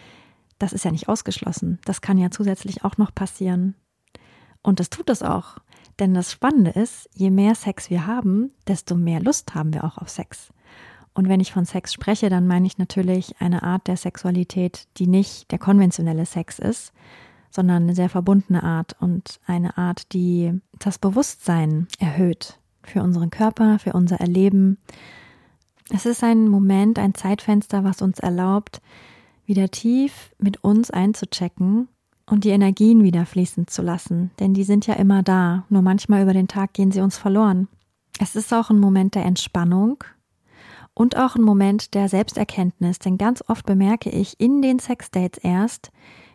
das 0.58 0.72
ist 0.72 0.84
ja 0.84 0.90
nicht 0.90 1.08
ausgeschlossen. 1.08 1.78
Das 1.84 2.00
kann 2.00 2.18
ja 2.18 2.30
zusätzlich 2.30 2.84
auch 2.84 2.96
noch 2.96 3.14
passieren. 3.14 3.74
Und 4.62 4.80
das 4.80 4.90
tut 4.90 5.10
es 5.10 5.22
auch. 5.22 5.58
Denn 5.98 6.14
das 6.14 6.32
Spannende 6.32 6.70
ist, 6.70 7.08
je 7.14 7.30
mehr 7.30 7.54
Sex 7.54 7.90
wir 7.90 8.06
haben, 8.06 8.52
desto 8.66 8.96
mehr 8.96 9.20
Lust 9.20 9.54
haben 9.54 9.72
wir 9.72 9.84
auch 9.84 9.98
auf 9.98 10.08
Sex. 10.08 10.52
Und 11.14 11.28
wenn 11.28 11.40
ich 11.40 11.52
von 11.52 11.64
Sex 11.64 11.92
spreche, 11.92 12.28
dann 12.28 12.46
meine 12.46 12.66
ich 12.66 12.78
natürlich 12.78 13.40
eine 13.40 13.62
Art 13.62 13.86
der 13.86 13.96
Sexualität, 13.96 14.88
die 14.96 15.06
nicht 15.06 15.50
der 15.52 15.60
konventionelle 15.60 16.26
Sex 16.26 16.58
ist, 16.58 16.92
sondern 17.50 17.84
eine 17.84 17.94
sehr 17.94 18.08
verbundene 18.08 18.64
Art 18.64 18.96
und 19.00 19.38
eine 19.46 19.78
Art, 19.78 20.12
die 20.12 20.60
das 20.80 20.98
Bewusstsein 20.98 21.86
erhöht 22.00 22.58
für 22.82 23.00
unseren 23.00 23.30
Körper, 23.30 23.78
für 23.78 23.92
unser 23.92 24.16
Erleben. 24.16 24.78
Es 25.90 26.04
ist 26.04 26.24
ein 26.24 26.48
Moment, 26.48 26.98
ein 26.98 27.14
Zeitfenster, 27.14 27.84
was 27.84 28.02
uns 28.02 28.18
erlaubt, 28.18 28.80
wieder 29.46 29.70
tief 29.70 30.30
mit 30.38 30.62
uns 30.64 30.90
einzuchecken 30.90 31.88
und 32.26 32.44
die 32.44 32.50
Energien 32.50 33.02
wieder 33.02 33.26
fließen 33.26 33.66
zu 33.66 33.82
lassen, 33.82 34.30
denn 34.38 34.54
die 34.54 34.64
sind 34.64 34.86
ja 34.86 34.94
immer 34.94 35.22
da, 35.22 35.64
nur 35.68 35.82
manchmal 35.82 36.22
über 36.22 36.32
den 36.32 36.48
Tag 36.48 36.72
gehen 36.72 36.90
sie 36.90 37.00
uns 37.00 37.18
verloren. 37.18 37.68
Es 38.18 38.36
ist 38.36 38.52
auch 38.54 38.70
ein 38.70 38.78
Moment 38.78 39.14
der 39.14 39.24
Entspannung 39.24 40.04
und 40.94 41.16
auch 41.16 41.34
ein 41.34 41.42
Moment 41.42 41.94
der 41.94 42.08
Selbsterkenntnis, 42.08 42.98
denn 42.98 43.18
ganz 43.18 43.42
oft 43.48 43.66
bemerke 43.66 44.10
ich 44.10 44.38
in 44.38 44.62
den 44.62 44.78
Sexdates 44.78 45.42
erst, 45.42 45.90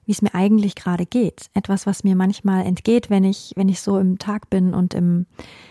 wie 0.06 0.12
es 0.12 0.22
mir 0.22 0.34
eigentlich 0.34 0.75
gerade 0.75 1.06
geht. 1.06 1.50
Etwas, 1.54 1.86
was 1.86 2.04
mir 2.04 2.16
manchmal 2.16 2.66
entgeht, 2.66 3.10
wenn 3.10 3.24
ich, 3.24 3.54
wenn 3.56 3.70
ich 3.70 3.80
so 3.80 3.98
im 4.00 4.18
Tag 4.18 4.50
bin 4.50 4.74
und 4.74 4.94
im, 4.94 5.28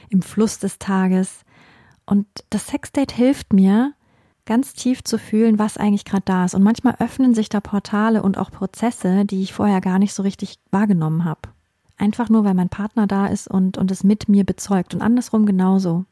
im 0.08 0.22
Fluss 0.22 0.58
des 0.58 0.78
Tages. 0.78 1.42
Und 2.06 2.26
das 2.50 2.68
Sexdate 2.68 3.12
hilft 3.12 3.52
mir, 3.52 3.94
ganz 4.48 4.72
tief 4.72 5.04
zu 5.04 5.18
fühlen, 5.18 5.58
was 5.58 5.76
eigentlich 5.76 6.06
gerade 6.06 6.24
da 6.24 6.44
ist. 6.46 6.54
Und 6.54 6.62
manchmal 6.62 6.96
öffnen 6.98 7.34
sich 7.34 7.50
da 7.50 7.60
Portale 7.60 8.22
und 8.22 8.38
auch 8.38 8.50
Prozesse, 8.50 9.26
die 9.26 9.42
ich 9.42 9.52
vorher 9.52 9.82
gar 9.82 9.98
nicht 9.98 10.14
so 10.14 10.22
richtig 10.22 10.58
wahrgenommen 10.70 11.26
habe. 11.26 11.40
Einfach 11.98 12.30
nur, 12.30 12.44
weil 12.44 12.54
mein 12.54 12.70
Partner 12.70 13.06
da 13.06 13.26
ist 13.26 13.46
und, 13.46 13.76
und 13.76 13.90
es 13.90 14.04
mit 14.04 14.28
mir 14.28 14.44
bezeugt 14.44 14.94
und 14.94 15.02
andersrum 15.02 15.44
genauso. 15.44 16.06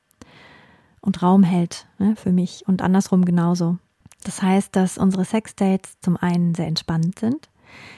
Und 1.01 1.23
Raum 1.23 1.45
hält 1.45 1.87
ne, 1.99 2.15
für 2.15 2.31
mich 2.31 2.65
und 2.67 2.83
andersrum 2.83 3.25
genauso. 3.25 3.79
Das 4.23 4.43
heißt, 4.43 4.77
dass 4.77 4.99
unsere 4.99 5.25
Sexdates 5.25 5.99
zum 6.01 6.19
einen 6.19 6.55
sehr 6.55 6.67
entspannt 6.67 7.19
sind. 7.19 7.49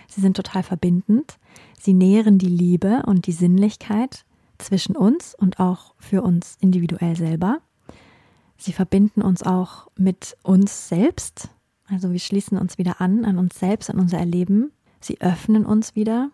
Sie 0.06 0.20
sind 0.20 0.36
total 0.36 0.62
verbindend. 0.62 1.38
Sie 1.80 1.94
nähren 1.94 2.38
die 2.38 2.46
Liebe 2.46 3.02
und 3.06 3.26
die 3.26 3.32
Sinnlichkeit 3.32 4.24
zwischen 4.58 4.96
uns 4.96 5.34
und 5.34 5.58
auch 5.58 5.94
für 5.98 6.22
uns 6.22 6.56
individuell 6.60 7.16
selber. 7.16 7.60
Sie 8.58 8.72
verbinden 8.72 9.22
uns 9.22 9.42
auch 9.42 9.88
mit 9.96 10.36
uns 10.42 10.88
selbst. 10.88 11.48
Also 11.86 12.12
wir 12.12 12.18
schließen 12.18 12.58
uns 12.58 12.76
wieder 12.76 13.00
an, 13.00 13.24
an 13.24 13.38
uns 13.38 13.58
selbst, 13.58 13.88
an 13.88 13.98
unser 13.98 14.18
Erleben. 14.18 14.72
Sie 15.00 15.20
öffnen 15.20 15.64
uns 15.64 15.94
wieder 15.94 16.30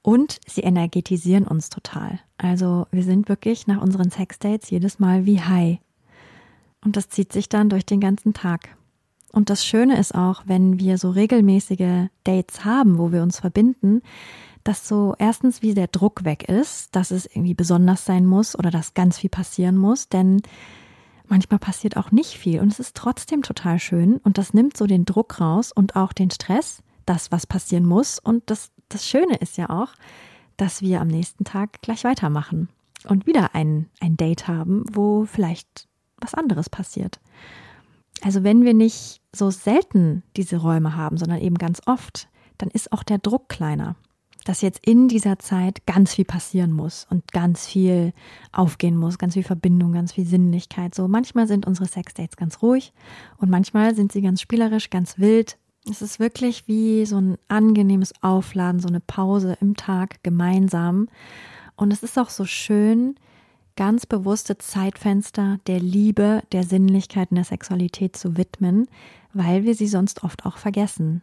und 0.00 0.40
sie 0.46 0.62
energetisieren 0.62 1.46
uns 1.46 1.68
total. 1.68 2.18
Also 2.38 2.86
wir 2.90 3.02
sind 3.02 3.28
wirklich 3.28 3.66
nach 3.66 3.82
unseren 3.82 4.10
Sexdates 4.10 4.70
jedes 4.70 4.98
Mal 4.98 5.26
wie 5.26 5.40
high. 5.40 5.78
Und 6.82 6.96
das 6.96 7.10
zieht 7.10 7.32
sich 7.32 7.48
dann 7.48 7.68
durch 7.68 7.84
den 7.84 8.00
ganzen 8.00 8.32
Tag. 8.32 8.76
Und 9.32 9.50
das 9.50 9.66
Schöne 9.66 9.98
ist 9.98 10.14
auch, 10.14 10.44
wenn 10.46 10.78
wir 10.78 10.96
so 10.96 11.10
regelmäßige 11.10 12.08
Dates 12.24 12.64
haben, 12.64 12.96
wo 12.96 13.12
wir 13.12 13.22
uns 13.22 13.40
verbinden, 13.40 14.00
dass 14.64 14.88
so 14.88 15.14
erstens 15.18 15.60
wie 15.60 15.74
der 15.74 15.88
Druck 15.88 16.24
weg 16.24 16.48
ist, 16.48 16.96
dass 16.96 17.10
es 17.10 17.26
irgendwie 17.26 17.54
besonders 17.54 18.06
sein 18.06 18.24
muss 18.24 18.58
oder 18.58 18.70
dass 18.70 18.94
ganz 18.94 19.18
viel 19.18 19.30
passieren 19.30 19.76
muss, 19.76 20.08
denn 20.08 20.40
Manchmal 21.28 21.58
passiert 21.58 21.96
auch 21.96 22.12
nicht 22.12 22.38
viel 22.38 22.60
und 22.60 22.70
es 22.72 22.78
ist 22.78 22.96
trotzdem 22.96 23.42
total 23.42 23.78
schön 23.78 24.18
und 24.18 24.38
das 24.38 24.54
nimmt 24.54 24.76
so 24.76 24.86
den 24.86 25.04
Druck 25.04 25.40
raus 25.40 25.72
und 25.72 25.96
auch 25.96 26.12
den 26.12 26.30
Stress, 26.30 26.82
das, 27.04 27.32
was 27.32 27.46
passieren 27.46 27.84
muss. 27.84 28.18
Und 28.18 28.48
das, 28.50 28.70
das 28.88 29.06
Schöne 29.06 29.36
ist 29.36 29.56
ja 29.56 29.70
auch, 29.70 29.92
dass 30.56 30.82
wir 30.82 31.00
am 31.00 31.08
nächsten 31.08 31.44
Tag 31.44 31.82
gleich 31.82 32.04
weitermachen 32.04 32.68
und 33.08 33.26
wieder 33.26 33.54
ein, 33.54 33.88
ein 34.00 34.16
Date 34.16 34.46
haben, 34.48 34.84
wo 34.90 35.24
vielleicht 35.24 35.88
was 36.18 36.34
anderes 36.34 36.70
passiert. 36.70 37.20
Also 38.22 38.42
wenn 38.42 38.64
wir 38.64 38.74
nicht 38.74 39.20
so 39.34 39.50
selten 39.50 40.22
diese 40.36 40.56
Räume 40.56 40.96
haben, 40.96 41.18
sondern 41.18 41.40
eben 41.40 41.58
ganz 41.58 41.82
oft, 41.86 42.28
dann 42.56 42.70
ist 42.70 42.92
auch 42.92 43.02
der 43.02 43.18
Druck 43.18 43.48
kleiner 43.48 43.96
dass 44.48 44.62
jetzt 44.62 44.86
in 44.86 45.08
dieser 45.08 45.38
Zeit 45.38 45.84
ganz 45.86 46.14
viel 46.14 46.24
passieren 46.24 46.72
muss 46.72 47.06
und 47.10 47.32
ganz 47.32 47.66
viel 47.66 48.12
aufgehen 48.52 48.96
muss, 48.96 49.18
ganz 49.18 49.34
viel 49.34 49.42
Verbindung, 49.42 49.92
ganz 49.92 50.12
viel 50.12 50.24
Sinnlichkeit. 50.24 50.94
So 50.94 51.08
manchmal 51.08 51.48
sind 51.48 51.66
unsere 51.66 51.88
Sexdates 51.88 52.36
ganz 52.36 52.62
ruhig 52.62 52.92
und 53.38 53.50
manchmal 53.50 53.94
sind 53.94 54.12
sie 54.12 54.22
ganz 54.22 54.40
spielerisch, 54.40 54.88
ganz 54.90 55.18
wild. 55.18 55.58
Es 55.90 56.00
ist 56.00 56.20
wirklich 56.20 56.68
wie 56.68 57.06
so 57.06 57.16
ein 57.20 57.38
angenehmes 57.48 58.12
Aufladen, 58.22 58.80
so 58.80 58.88
eine 58.88 59.00
Pause 59.00 59.56
im 59.60 59.76
Tag 59.76 60.22
gemeinsam. 60.22 61.08
Und 61.74 61.92
es 61.92 62.02
ist 62.02 62.18
auch 62.18 62.30
so 62.30 62.44
schön, 62.44 63.16
ganz 63.76 64.06
bewusste 64.06 64.58
Zeitfenster 64.58 65.58
der 65.66 65.80
Liebe, 65.80 66.42
der 66.52 66.62
Sinnlichkeit 66.62 67.30
und 67.30 67.36
der 67.36 67.44
Sexualität 67.44 68.16
zu 68.16 68.36
widmen, 68.36 68.88
weil 69.32 69.64
wir 69.64 69.74
sie 69.74 69.86
sonst 69.86 70.24
oft 70.24 70.46
auch 70.46 70.56
vergessen. 70.56 71.22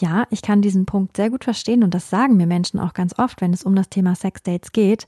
Ja, 0.00 0.26
ich 0.30 0.42
kann 0.42 0.62
diesen 0.62 0.86
Punkt 0.86 1.16
sehr 1.16 1.28
gut 1.28 1.44
verstehen 1.44 1.82
und 1.82 1.92
das 1.92 2.08
sagen 2.08 2.36
mir 2.36 2.46
Menschen 2.46 2.78
auch 2.78 2.92
ganz 2.92 3.18
oft, 3.18 3.40
wenn 3.40 3.52
es 3.52 3.64
um 3.64 3.74
das 3.74 3.88
Thema 3.88 4.14
Sexdates 4.14 4.72
geht. 4.72 5.06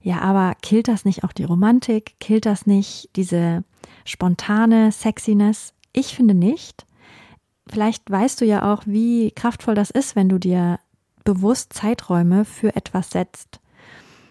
Ja, 0.00 0.20
aber 0.20 0.56
killt 0.62 0.88
das 0.88 1.04
nicht 1.04 1.22
auch 1.22 1.32
die 1.32 1.44
Romantik? 1.44 2.16
Killt 2.18 2.44
das 2.44 2.66
nicht 2.66 3.10
diese 3.14 3.62
spontane 4.04 4.90
Sexiness? 4.90 5.74
Ich 5.92 6.16
finde 6.16 6.34
nicht. 6.34 6.86
Vielleicht 7.68 8.10
weißt 8.10 8.40
du 8.40 8.44
ja 8.44 8.72
auch, 8.72 8.82
wie 8.84 9.30
kraftvoll 9.30 9.76
das 9.76 9.90
ist, 9.90 10.16
wenn 10.16 10.28
du 10.28 10.38
dir 10.38 10.80
bewusst 11.24 11.72
Zeiträume 11.72 12.44
für 12.44 12.74
etwas 12.74 13.10
setzt. 13.10 13.60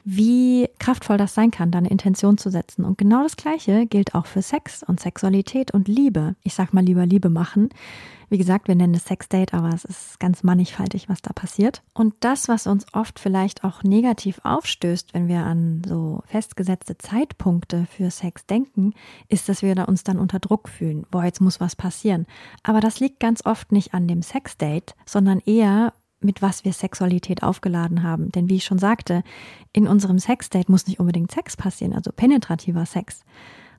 Wie 0.03 0.69
kraftvoll 0.79 1.17
das 1.17 1.33
sein 1.33 1.51
kann, 1.51 1.71
da 1.71 1.77
eine 1.77 1.89
Intention 1.89 2.37
zu 2.37 2.49
setzen. 2.49 2.85
Und 2.85 2.97
genau 2.97 3.23
das 3.23 3.37
Gleiche 3.37 3.85
gilt 3.85 4.15
auch 4.15 4.25
für 4.25 4.41
Sex 4.41 4.83
und 4.83 4.99
Sexualität 4.99 5.71
und 5.71 5.87
Liebe. 5.87 6.35
Ich 6.43 6.53
sag 6.53 6.73
mal 6.73 6.83
lieber 6.83 7.05
Liebe 7.05 7.29
machen, 7.29 7.69
wie 8.31 8.37
gesagt, 8.37 8.69
wir 8.69 8.75
nennen 8.75 8.93
es 8.93 9.03
Sexdate, 9.03 9.53
aber 9.53 9.73
es 9.73 9.83
ist 9.83 10.17
ganz 10.21 10.41
mannigfaltig, 10.41 11.09
was 11.09 11.21
da 11.21 11.33
passiert. 11.33 11.83
Und 11.93 12.13
das, 12.21 12.47
was 12.47 12.65
uns 12.65 12.85
oft 12.93 13.19
vielleicht 13.19 13.65
auch 13.65 13.83
negativ 13.83 14.39
aufstößt, 14.43 15.13
wenn 15.13 15.27
wir 15.27 15.43
an 15.43 15.81
so 15.85 16.23
festgesetzte 16.27 16.97
Zeitpunkte 16.97 17.87
für 17.91 18.09
Sex 18.09 18.45
denken, 18.45 18.93
ist, 19.27 19.49
dass 19.49 19.61
wir 19.61 19.85
uns 19.89 20.05
dann 20.05 20.17
unter 20.17 20.39
Druck 20.39 20.69
fühlen. 20.69 21.05
Boah, 21.11 21.25
jetzt 21.25 21.41
muss 21.41 21.59
was 21.59 21.75
passieren. 21.75 22.25
Aber 22.63 22.79
das 22.79 23.01
liegt 23.01 23.19
ganz 23.19 23.45
oft 23.45 23.73
nicht 23.73 23.93
an 23.93 24.07
dem 24.07 24.21
Sexdate, 24.21 24.95
sondern 25.05 25.39
eher 25.39 25.91
mit 26.23 26.41
was 26.41 26.65
wir 26.65 26.73
Sexualität 26.73 27.43
aufgeladen 27.43 28.03
haben. 28.03 28.31
Denn 28.31 28.49
wie 28.49 28.55
ich 28.55 28.65
schon 28.65 28.79
sagte, 28.79 29.23
in 29.73 29.87
unserem 29.87 30.19
Sexdate 30.19 30.69
muss 30.69 30.87
nicht 30.87 30.99
unbedingt 30.99 31.31
Sex 31.31 31.57
passieren, 31.57 31.93
also 31.93 32.11
penetrativer 32.11 32.85
Sex, 32.85 33.23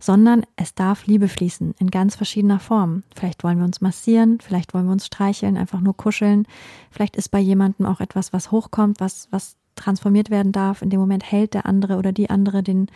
sondern 0.01 0.45
es 0.57 0.75
darf 0.75 1.07
Liebe 1.07 1.29
fließen 1.29 1.75
in 1.79 1.91
ganz 1.91 2.17
verschiedener 2.17 2.59
Form. 2.59 3.05
Vielleicht 3.15 3.45
wollen 3.45 3.59
wir 3.59 3.65
uns 3.65 3.81
massieren, 3.81 4.39
vielleicht 4.41 4.75
wollen 4.75 4.87
wir 4.87 4.93
uns 4.93 5.07
streicheln, 5.07 5.57
einfach 5.57 5.81
nur 5.81 5.97
kuscheln. 5.97 6.47
Vielleicht 6.91 7.17
ist 7.17 7.31
bei 7.31 7.39
jemandem 7.39 7.87
auch 7.87 8.01
etwas, 8.01 8.33
was 8.33 8.51
hochkommt, 8.51 9.01
was, 9.01 9.29
was 9.31 9.57
transformiert 9.77 10.31
werden 10.31 10.53
darf. 10.53 10.83
In 10.83 10.91
dem 10.91 11.01
Moment 11.01 11.31
hält 11.31 11.55
der 11.55 11.67
andere 11.67 11.97
oder 11.97 12.13
die 12.13 12.31
andere 12.31 12.63
den, 12.63 12.89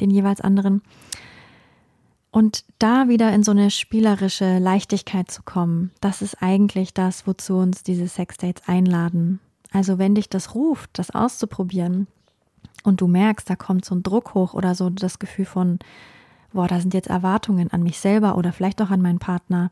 den 0.00 0.10
jeweils 0.10 0.40
anderen. 0.40 0.82
Und 2.36 2.66
da 2.78 3.08
wieder 3.08 3.32
in 3.32 3.42
so 3.42 3.52
eine 3.52 3.70
spielerische 3.70 4.58
Leichtigkeit 4.58 5.30
zu 5.30 5.42
kommen, 5.42 5.90
das 6.02 6.20
ist 6.20 6.42
eigentlich 6.42 6.92
das, 6.92 7.26
wozu 7.26 7.56
uns 7.56 7.82
diese 7.82 8.08
Sexdates 8.08 8.68
einladen. 8.68 9.40
Also 9.72 9.96
wenn 9.96 10.14
dich 10.14 10.28
das 10.28 10.54
ruft, 10.54 10.90
das 10.98 11.10
auszuprobieren 11.10 12.08
und 12.84 13.00
du 13.00 13.06
merkst, 13.06 13.48
da 13.48 13.56
kommt 13.56 13.86
so 13.86 13.94
ein 13.94 14.02
Druck 14.02 14.34
hoch 14.34 14.52
oder 14.52 14.74
so 14.74 14.90
das 14.90 15.18
Gefühl 15.18 15.46
von, 15.46 15.78
boah, 16.52 16.68
da 16.68 16.78
sind 16.78 16.92
jetzt 16.92 17.08
Erwartungen 17.08 17.70
an 17.70 17.82
mich 17.82 17.98
selber 17.98 18.36
oder 18.36 18.52
vielleicht 18.52 18.82
auch 18.82 18.90
an 18.90 19.00
meinen 19.00 19.18
Partner. 19.18 19.70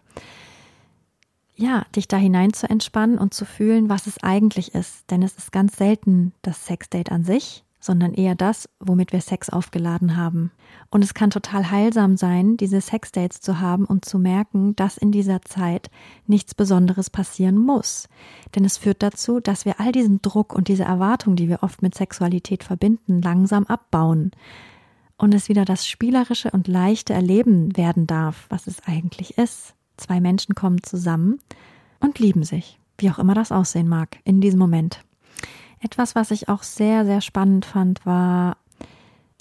Ja, 1.56 1.85
dich 1.94 2.09
da 2.09 2.16
hinein 2.16 2.54
zu 2.54 2.71
entspannen 2.71 3.18
und 3.18 3.35
zu 3.35 3.44
fühlen, 3.44 3.90
was 3.90 4.06
es 4.06 4.23
eigentlich 4.23 4.75
ist. 4.75 5.11
Denn 5.11 5.23
es 5.23 5.37
ist 5.37 5.52
ganz 5.52 5.76
selten 5.76 6.33
das 6.40 6.64
Sexdate 6.64 7.12
an 7.12 7.25
sich, 7.25 7.62
sondern 7.85 8.14
eher 8.14 8.35
das, 8.35 8.67
womit 8.81 9.12
wir 9.12 9.21
Sex 9.21 9.50
aufgeladen 9.50 10.17
haben. 10.17 10.53
Und 10.88 11.05
es 11.05 11.12
kann 11.12 11.29
total 11.29 11.71
heilsam 11.71 12.17
sein, 12.17 12.57
diese 12.57 12.81
Sexdates 12.81 13.43
zu 13.43 13.61
haben 13.61 13.85
und 13.85 14.07
zu 14.07 14.19
merken, 14.19 14.75
dass 14.75 14.97
in 14.97 15.12
dieser 15.12 15.43
Zeit 15.43 15.91
nichts 16.26 16.55
Besonderes 16.55 17.11
passieren 17.11 17.59
muss. 17.59 18.09
Denn 18.55 18.64
es 18.64 18.79
führt 18.79 19.03
dazu, 19.03 19.38
dass 19.38 19.67
wir 19.67 19.81
all 19.81 19.93
diesen 19.93 20.23
Druck 20.23 20.55
und 20.55 20.69
diese 20.69 20.85
Erwartung, 20.85 21.37
die 21.37 21.50
wir 21.50 21.62
oft 21.62 21.83
mit 21.83 21.95
Sexualität 21.95 22.64
verbinden, 22.64 23.21
langsam 23.21 23.67
abbauen 23.67 24.31
und 25.19 25.35
es 25.35 25.50
wieder 25.50 25.67
das 25.67 25.87
spielerische 25.87 26.50
und 26.53 26.69
leichte 26.69 27.12
Erleben 27.12 27.76
werden 27.76 28.07
darf, 28.07 28.47
was 28.49 28.67
es 28.67 28.83
eigentlich 28.87 29.37
ist. 29.37 29.75
Zwei 29.99 30.23
Menschen 30.23 30.55
kommen 30.55 30.83
zusammen 30.83 31.38
und 32.00 32.19
lieben 32.19 32.45
sich, 32.45 32.81
wie 32.97 33.11
auch 33.11 33.19
immer 33.19 33.35
das 33.35 33.53
aussehen 33.53 33.88
mag, 33.88 34.17
in 34.25 34.41
diesem 34.41 34.59
Moment. 34.59 35.05
Etwas, 35.85 36.14
was 36.14 36.31
ich 36.31 36.49
auch 36.49 36.62
sehr, 36.62 37.05
sehr 37.05 37.21
spannend 37.21 37.64
fand, 37.64 38.05
war 38.05 38.57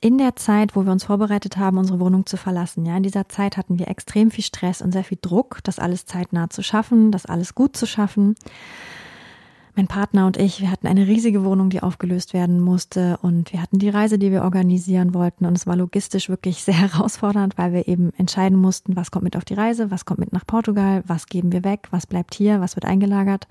in 0.01 0.17
der 0.17 0.35
Zeit, 0.35 0.75
wo 0.75 0.83
wir 0.83 0.91
uns 0.91 1.05
vorbereitet 1.05 1.55
haben, 1.55 1.77
unsere 1.77 1.99
Wohnung 1.99 2.25
zu 2.25 2.35
verlassen. 2.35 2.85
Ja, 2.85 2.97
in 2.97 3.03
dieser 3.03 3.29
Zeit 3.29 3.55
hatten 3.55 3.79
wir 3.79 3.87
extrem 3.87 4.29
viel 4.29 4.43
Stress 4.43 4.81
und 4.81 4.91
sehr 4.91 5.05
viel 5.05 5.17
Druck, 5.21 5.59
das 5.63 5.79
alles 5.79 6.05
zeitnah 6.05 6.49
zu 6.49 6.61
schaffen, 6.61 7.11
das 7.11 7.25
alles 7.25 7.55
gut 7.55 7.77
zu 7.77 7.87
schaffen 7.87 8.35
mein 9.75 9.87
Partner 9.87 10.27
und 10.27 10.37
ich, 10.37 10.61
wir 10.61 10.69
hatten 10.69 10.87
eine 10.87 11.07
riesige 11.07 11.43
Wohnung, 11.43 11.69
die 11.69 11.81
aufgelöst 11.81 12.33
werden 12.33 12.59
musste 12.59 13.17
und 13.21 13.51
wir 13.53 13.61
hatten 13.61 13.79
die 13.79 13.89
Reise, 13.89 14.19
die 14.19 14.31
wir 14.31 14.43
organisieren 14.43 15.13
wollten 15.13 15.45
und 15.45 15.57
es 15.57 15.65
war 15.65 15.75
logistisch 15.75 16.29
wirklich 16.29 16.63
sehr 16.63 16.75
herausfordernd, 16.93 17.57
weil 17.57 17.73
wir 17.73 17.87
eben 17.87 18.11
entscheiden 18.17 18.57
mussten, 18.57 18.95
was 18.95 19.09
kommt 19.09 19.23
mit 19.23 19.35
auf 19.35 19.45
die 19.45 19.55
Reise, 19.55 19.89
was 19.89 20.05
kommt 20.05 20.19
mit 20.19 20.33
nach 20.33 20.45
Portugal, 20.45 21.03
was 21.07 21.25
geben 21.25 21.51
wir 21.51 21.63
weg, 21.63 21.87
was 21.91 22.05
bleibt 22.05 22.35
hier, 22.35 22.61
was 22.61 22.75
wird 22.75 22.85
eingelagert. 22.85 23.47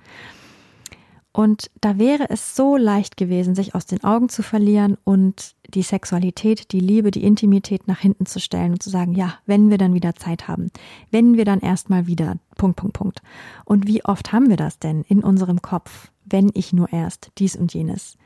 Und 1.33 1.71
da 1.81 1.99
wäre 1.99 2.29
es 2.29 2.55
so 2.55 2.77
leicht 2.77 3.17
gewesen, 3.17 3.55
sich 3.55 3.75
aus 3.75 3.87
den 3.87 4.05
Augen 4.05 4.29
zu 4.29 4.43
verlieren 4.43 4.99
und 5.05 5.55
die 5.73 5.83
Sexualität, 5.83 6.73
die 6.73 6.81
Liebe, 6.81 7.11
die 7.11 7.25
Intimität 7.25 7.89
nach 7.89 8.01
hinten 8.01 8.27
zu 8.27 8.39
stellen 8.39 8.73
und 8.73 8.83
zu 8.83 8.91
sagen, 8.91 9.15
ja, 9.15 9.35
wenn 9.47 9.71
wir 9.71 9.79
dann 9.79 9.95
wieder 9.95 10.15
Zeit 10.15 10.47
haben, 10.47 10.71
wenn 11.11 11.39
wir 11.39 11.47
dann 11.47 11.61
erstmal 11.61 12.07
wieder, 12.07 12.37
Punkt, 12.59 12.77
Punkt, 12.77 12.95
Punkt. 12.95 13.23
Und 13.65 13.87
wie 13.87 14.05
oft 14.05 14.33
haben 14.33 14.51
wir 14.51 14.59
das 14.59 14.79
denn 14.79 15.05
in 15.09 15.25
unserem 15.25 15.63
Kopf? 15.63 16.13
wenn 16.25 16.51
ich 16.55 16.73
nur 16.73 16.93
erst 16.93 17.31
dies 17.39 17.57
und 17.57 17.73
jenes. 17.75 18.17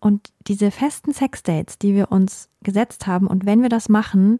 Und 0.00 0.32
diese 0.46 0.70
festen 0.70 1.12
Sexdates, 1.12 1.78
die 1.78 1.94
wir 1.94 2.12
uns 2.12 2.48
gesetzt 2.62 3.06
haben, 3.06 3.26
und 3.26 3.46
wenn 3.46 3.62
wir 3.62 3.68
das 3.68 3.88
machen, 3.88 4.38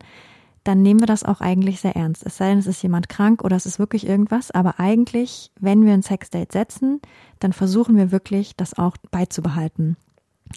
dann 0.69 0.83
nehmen 0.83 1.01
wir 1.01 1.07
das 1.07 1.25
auch 1.25 1.41
eigentlich 1.41 1.81
sehr 1.81 1.97
ernst. 1.97 2.27
Es 2.27 2.37
sei 2.37 2.51
denn, 2.51 2.59
es 2.59 2.67
ist 2.67 2.83
jemand 2.83 3.09
krank 3.09 3.43
oder 3.43 3.57
es 3.57 3.65
ist 3.65 3.79
wirklich 3.79 4.07
irgendwas, 4.07 4.51
aber 4.51 4.79
eigentlich, 4.79 5.51
wenn 5.59 5.87
wir 5.87 5.95
ein 5.95 6.03
Sexdate 6.03 6.53
setzen, 6.53 7.01
dann 7.39 7.55
versuchen 7.55 7.97
wir 7.97 8.13
wirklich, 8.13 8.55
das 8.55 8.77
auch 8.77 8.99
beizubehalten. 9.11 9.97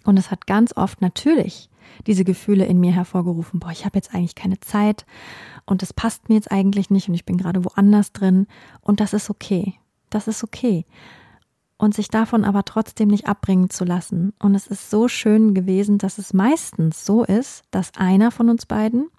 Und 0.03 0.19
es 0.19 0.29
hat 0.29 0.47
ganz 0.47 0.75
oft 0.75 0.99
natürlich 0.99 1.69
diese 2.07 2.25
Gefühle 2.25 2.65
in 2.65 2.81
mir 2.81 2.91
hervorgerufen, 2.91 3.61
boah, 3.61 3.71
ich 3.71 3.85
habe 3.85 3.97
jetzt 3.97 4.13
eigentlich 4.13 4.35
keine 4.35 4.59
Zeit 4.59 5.05
und 5.65 5.81
es 5.81 5.93
passt 5.93 6.27
mir 6.27 6.35
jetzt 6.35 6.51
eigentlich 6.51 6.89
nicht 6.89 7.07
und 7.07 7.15
ich 7.15 7.23
bin 7.23 7.37
gerade 7.37 7.63
woanders 7.63 8.11
drin 8.11 8.47
und 8.81 8.99
das 8.99 9.13
ist 9.13 9.29
okay. 9.29 9.75
Das 10.09 10.27
ist 10.27 10.43
okay 10.43 10.85
und 11.77 11.95
sich 11.95 12.09
davon 12.09 12.43
aber 12.43 12.65
trotzdem 12.65 13.07
nicht 13.07 13.27
abbringen 13.27 13.69
zu 13.69 13.85
lassen. 13.85 14.33
Und 14.39 14.53
es 14.53 14.67
ist 14.67 14.91
so 14.91 15.07
schön 15.07 15.55
gewesen, 15.55 15.97
dass 15.97 16.19
es 16.19 16.31
meistens 16.31 17.05
so 17.05 17.23
ist, 17.23 17.63
dass 17.71 17.95
einer 17.95 18.29
von 18.29 18.49
uns 18.49 18.67
beiden 18.67 19.09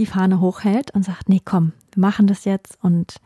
die 0.00 0.06
Fahne 0.06 0.40
hochhält 0.40 0.92
und 0.92 1.04
sagt, 1.04 1.28
nee, 1.28 1.42
komm, 1.44 1.72
wir 1.92 2.00
machen 2.00 2.26
das 2.26 2.46
jetzt 2.46 2.78
und 2.82 3.16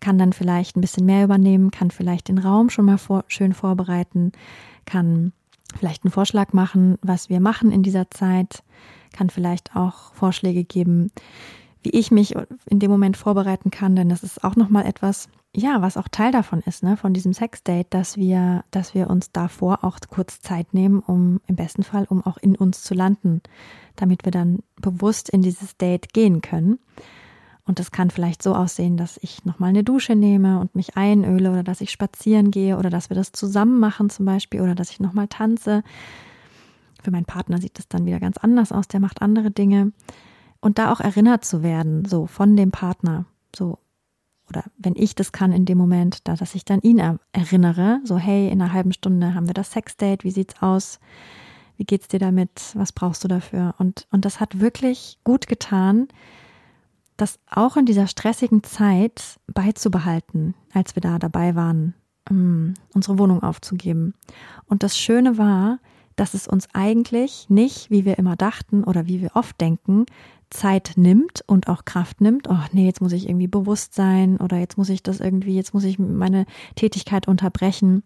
kann 0.00 0.16
dann 0.16 0.32
vielleicht 0.32 0.76
ein 0.76 0.80
bisschen 0.80 1.04
mehr 1.04 1.24
übernehmen, 1.24 1.70
kann 1.70 1.90
vielleicht 1.90 2.28
den 2.28 2.38
Raum 2.38 2.70
schon 2.70 2.86
mal 2.86 2.96
vor, 2.96 3.24
schön 3.28 3.52
vorbereiten, 3.52 4.32
kann 4.86 5.32
vielleicht 5.78 6.04
einen 6.04 6.12
Vorschlag 6.12 6.54
machen, 6.54 6.96
was 7.02 7.28
wir 7.28 7.38
machen 7.40 7.70
in 7.70 7.82
dieser 7.82 8.10
Zeit, 8.10 8.62
kann 9.12 9.28
vielleicht 9.28 9.76
auch 9.76 10.14
Vorschläge 10.14 10.64
geben, 10.64 11.10
wie 11.86 11.90
ich 11.90 12.10
mich 12.10 12.34
in 12.68 12.80
dem 12.80 12.90
Moment 12.90 13.16
vorbereiten 13.16 13.70
kann, 13.70 13.94
denn 13.94 14.08
das 14.08 14.24
ist 14.24 14.42
auch 14.42 14.56
nochmal 14.56 14.86
etwas, 14.86 15.28
ja, 15.54 15.82
was 15.82 15.96
auch 15.96 16.08
Teil 16.08 16.32
davon 16.32 16.60
ist, 16.66 16.82
ne, 16.82 16.96
von 16.96 17.14
diesem 17.14 17.32
Sexdate, 17.32 17.86
dass 17.90 18.16
wir, 18.16 18.64
dass 18.72 18.92
wir 18.92 19.08
uns 19.08 19.30
davor 19.30 19.84
auch 19.84 20.00
kurz 20.10 20.40
Zeit 20.40 20.74
nehmen, 20.74 20.98
um 20.98 21.40
im 21.46 21.54
besten 21.54 21.84
Fall, 21.84 22.04
um 22.08 22.26
auch 22.26 22.38
in 22.38 22.56
uns 22.56 22.82
zu 22.82 22.94
landen, 22.94 23.40
damit 23.94 24.24
wir 24.24 24.32
dann 24.32 24.64
bewusst 24.80 25.30
in 25.30 25.42
dieses 25.42 25.76
Date 25.76 26.12
gehen 26.12 26.40
können. 26.40 26.80
Und 27.64 27.78
das 27.78 27.92
kann 27.92 28.10
vielleicht 28.10 28.42
so 28.42 28.56
aussehen, 28.56 28.96
dass 28.96 29.16
ich 29.22 29.44
nochmal 29.44 29.68
eine 29.68 29.84
Dusche 29.84 30.16
nehme 30.16 30.58
und 30.58 30.74
mich 30.74 30.96
einöle 30.96 31.52
oder 31.52 31.62
dass 31.62 31.80
ich 31.80 31.92
spazieren 31.92 32.50
gehe 32.50 32.78
oder 32.78 32.90
dass 32.90 33.10
wir 33.10 33.14
das 33.14 33.30
zusammen 33.30 33.78
machen 33.78 34.10
zum 34.10 34.26
Beispiel 34.26 34.60
oder 34.60 34.74
dass 34.74 34.90
ich 34.90 34.98
nochmal 34.98 35.28
tanze. 35.28 35.84
Für 37.00 37.12
meinen 37.12 37.26
Partner 37.26 37.60
sieht 37.60 37.78
das 37.78 37.86
dann 37.86 38.06
wieder 38.06 38.18
ganz 38.18 38.38
anders 38.38 38.72
aus, 38.72 38.88
der 38.88 38.98
macht 38.98 39.22
andere 39.22 39.52
Dinge. 39.52 39.92
Und 40.66 40.78
da 40.78 40.90
auch 40.90 40.98
erinnert 40.98 41.44
zu 41.44 41.62
werden, 41.62 42.06
so 42.06 42.26
von 42.26 42.56
dem 42.56 42.72
Partner, 42.72 43.24
so 43.54 43.78
oder 44.50 44.64
wenn 44.76 44.96
ich 44.96 45.14
das 45.14 45.30
kann 45.30 45.52
in 45.52 45.64
dem 45.64 45.78
Moment, 45.78 46.26
da 46.26 46.34
dass 46.34 46.56
ich 46.56 46.64
dann 46.64 46.80
ihn 46.80 46.98
er 46.98 47.20
erinnere, 47.30 48.00
so 48.02 48.18
hey, 48.18 48.48
in 48.48 48.60
einer 48.60 48.72
halben 48.72 48.92
Stunde 48.92 49.34
haben 49.34 49.46
wir 49.46 49.54
das 49.54 49.70
Sexdate, 49.70 50.24
wie 50.24 50.32
sieht's 50.32 50.60
aus? 50.60 50.98
Wie 51.76 51.84
geht's 51.84 52.08
dir 52.08 52.18
damit? 52.18 52.72
Was 52.74 52.90
brauchst 52.90 53.22
du 53.22 53.28
dafür? 53.28 53.76
Und 53.78 54.08
und 54.10 54.24
das 54.24 54.40
hat 54.40 54.58
wirklich 54.58 55.20
gut 55.22 55.46
getan, 55.46 56.08
das 57.16 57.38
auch 57.48 57.76
in 57.76 57.86
dieser 57.86 58.08
stressigen 58.08 58.64
Zeit 58.64 59.38
beizubehalten, 59.46 60.56
als 60.74 60.96
wir 60.96 61.00
da 61.00 61.20
dabei 61.20 61.54
waren, 61.54 61.94
um 62.28 62.74
unsere 62.92 63.20
Wohnung 63.20 63.44
aufzugeben. 63.44 64.14
Und 64.64 64.82
das 64.82 64.98
Schöne 64.98 65.38
war, 65.38 65.78
dass 66.16 66.34
es 66.34 66.48
uns 66.48 66.68
eigentlich 66.72 67.46
nicht, 67.48 67.90
wie 67.90 68.04
wir 68.04 68.18
immer 68.18 68.36
dachten 68.36 68.84
oder 68.84 69.06
wie 69.06 69.20
wir 69.20 69.30
oft 69.34 69.60
denken, 69.60 70.06
Zeit 70.50 70.92
nimmt 70.96 71.42
und 71.46 71.68
auch 71.68 71.84
Kraft 71.84 72.20
nimmt. 72.20 72.48
Oh 72.48 72.58
nee, 72.72 72.86
jetzt 72.86 73.00
muss 73.00 73.12
ich 73.12 73.28
irgendwie 73.28 73.48
bewusst 73.48 73.94
sein 73.94 74.38
oder 74.38 74.58
jetzt 74.58 74.78
muss 74.78 74.88
ich 74.88 75.02
das 75.02 75.20
irgendwie, 75.20 75.54
jetzt 75.54 75.74
muss 75.74 75.84
ich 75.84 75.98
meine 75.98 76.46
Tätigkeit 76.74 77.28
unterbrechen. 77.28 78.02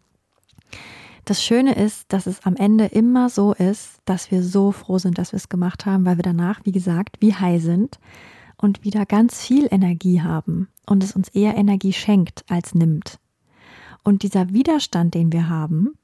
Das 1.25 1.44
Schöne 1.44 1.75
ist, 1.75 2.12
dass 2.12 2.27
es 2.27 2.44
am 2.44 2.57
Ende 2.57 2.87
immer 2.87 3.29
so 3.29 3.53
ist, 3.53 4.01
dass 4.05 4.31
wir 4.31 4.42
so 4.42 4.73
froh 4.73 4.99
sind, 4.99 5.18
dass 5.18 5.33
wir 5.33 5.37
es 5.37 5.49
gemacht 5.49 5.87
haben, 5.87 6.05
weil 6.05 6.16
wir 6.16 6.23
danach, 6.23 6.61
wie 6.64 6.73
gesagt, 6.73 7.18
wie 7.20 7.35
high 7.35 7.62
sind 7.62 7.99
und 8.57 8.85
wieder 8.85 9.07
ganz 9.07 9.40
viel 9.40 9.68
Energie 9.70 10.23
haben 10.23 10.68
und 10.87 11.05
es 11.05 11.14
uns 11.14 11.29
eher 11.29 11.57
Energie 11.57 11.92
schenkt 11.92 12.44
als 12.49 12.75
nimmt. 12.75 13.18
Und 14.03 14.23
dieser 14.23 14.53
Widerstand, 14.53 15.14
den 15.14 15.31
wir 15.31 15.49
haben, 15.49 15.94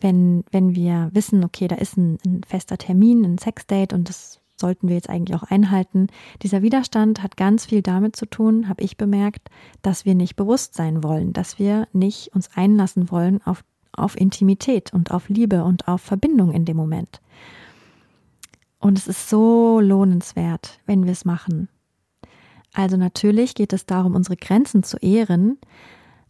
wenn, 0.00 0.44
wenn 0.50 0.74
wir 0.74 1.10
wissen, 1.12 1.44
okay, 1.44 1.68
da 1.68 1.76
ist 1.76 1.96
ein, 1.96 2.18
ein 2.24 2.42
fester 2.44 2.78
Termin, 2.78 3.24
ein 3.24 3.38
Sexdate 3.38 3.94
und 3.94 4.08
das 4.08 4.40
sollten 4.60 4.88
wir 4.88 4.94
jetzt 4.94 5.08
eigentlich 5.08 5.36
auch 5.36 5.50
einhalten. 5.50 6.08
Dieser 6.42 6.62
Widerstand 6.62 7.22
hat 7.22 7.36
ganz 7.36 7.66
viel 7.66 7.82
damit 7.82 8.14
zu 8.14 8.26
tun, 8.26 8.68
habe 8.68 8.82
ich 8.82 8.96
bemerkt, 8.96 9.48
dass 9.82 10.04
wir 10.04 10.14
nicht 10.14 10.36
bewusst 10.36 10.74
sein 10.74 11.02
wollen, 11.02 11.32
dass 11.32 11.58
wir 11.58 11.88
nicht 11.92 12.34
uns 12.34 12.50
einlassen 12.54 13.10
wollen 13.10 13.40
auf, 13.44 13.64
auf 13.92 14.20
Intimität 14.20 14.92
und 14.92 15.10
auf 15.10 15.28
Liebe 15.28 15.64
und 15.64 15.88
auf 15.88 16.02
Verbindung 16.02 16.52
in 16.52 16.64
dem 16.64 16.76
Moment. 16.76 17.20
Und 18.78 18.96
es 18.96 19.08
ist 19.08 19.28
so 19.28 19.80
lohnenswert, 19.80 20.78
wenn 20.86 21.04
wir 21.04 21.12
es 21.12 21.24
machen. 21.24 21.68
Also 22.72 22.96
natürlich 22.96 23.54
geht 23.54 23.72
es 23.72 23.84
darum, 23.84 24.14
unsere 24.14 24.36
Grenzen 24.36 24.82
zu 24.82 24.96
ehren, 24.98 25.58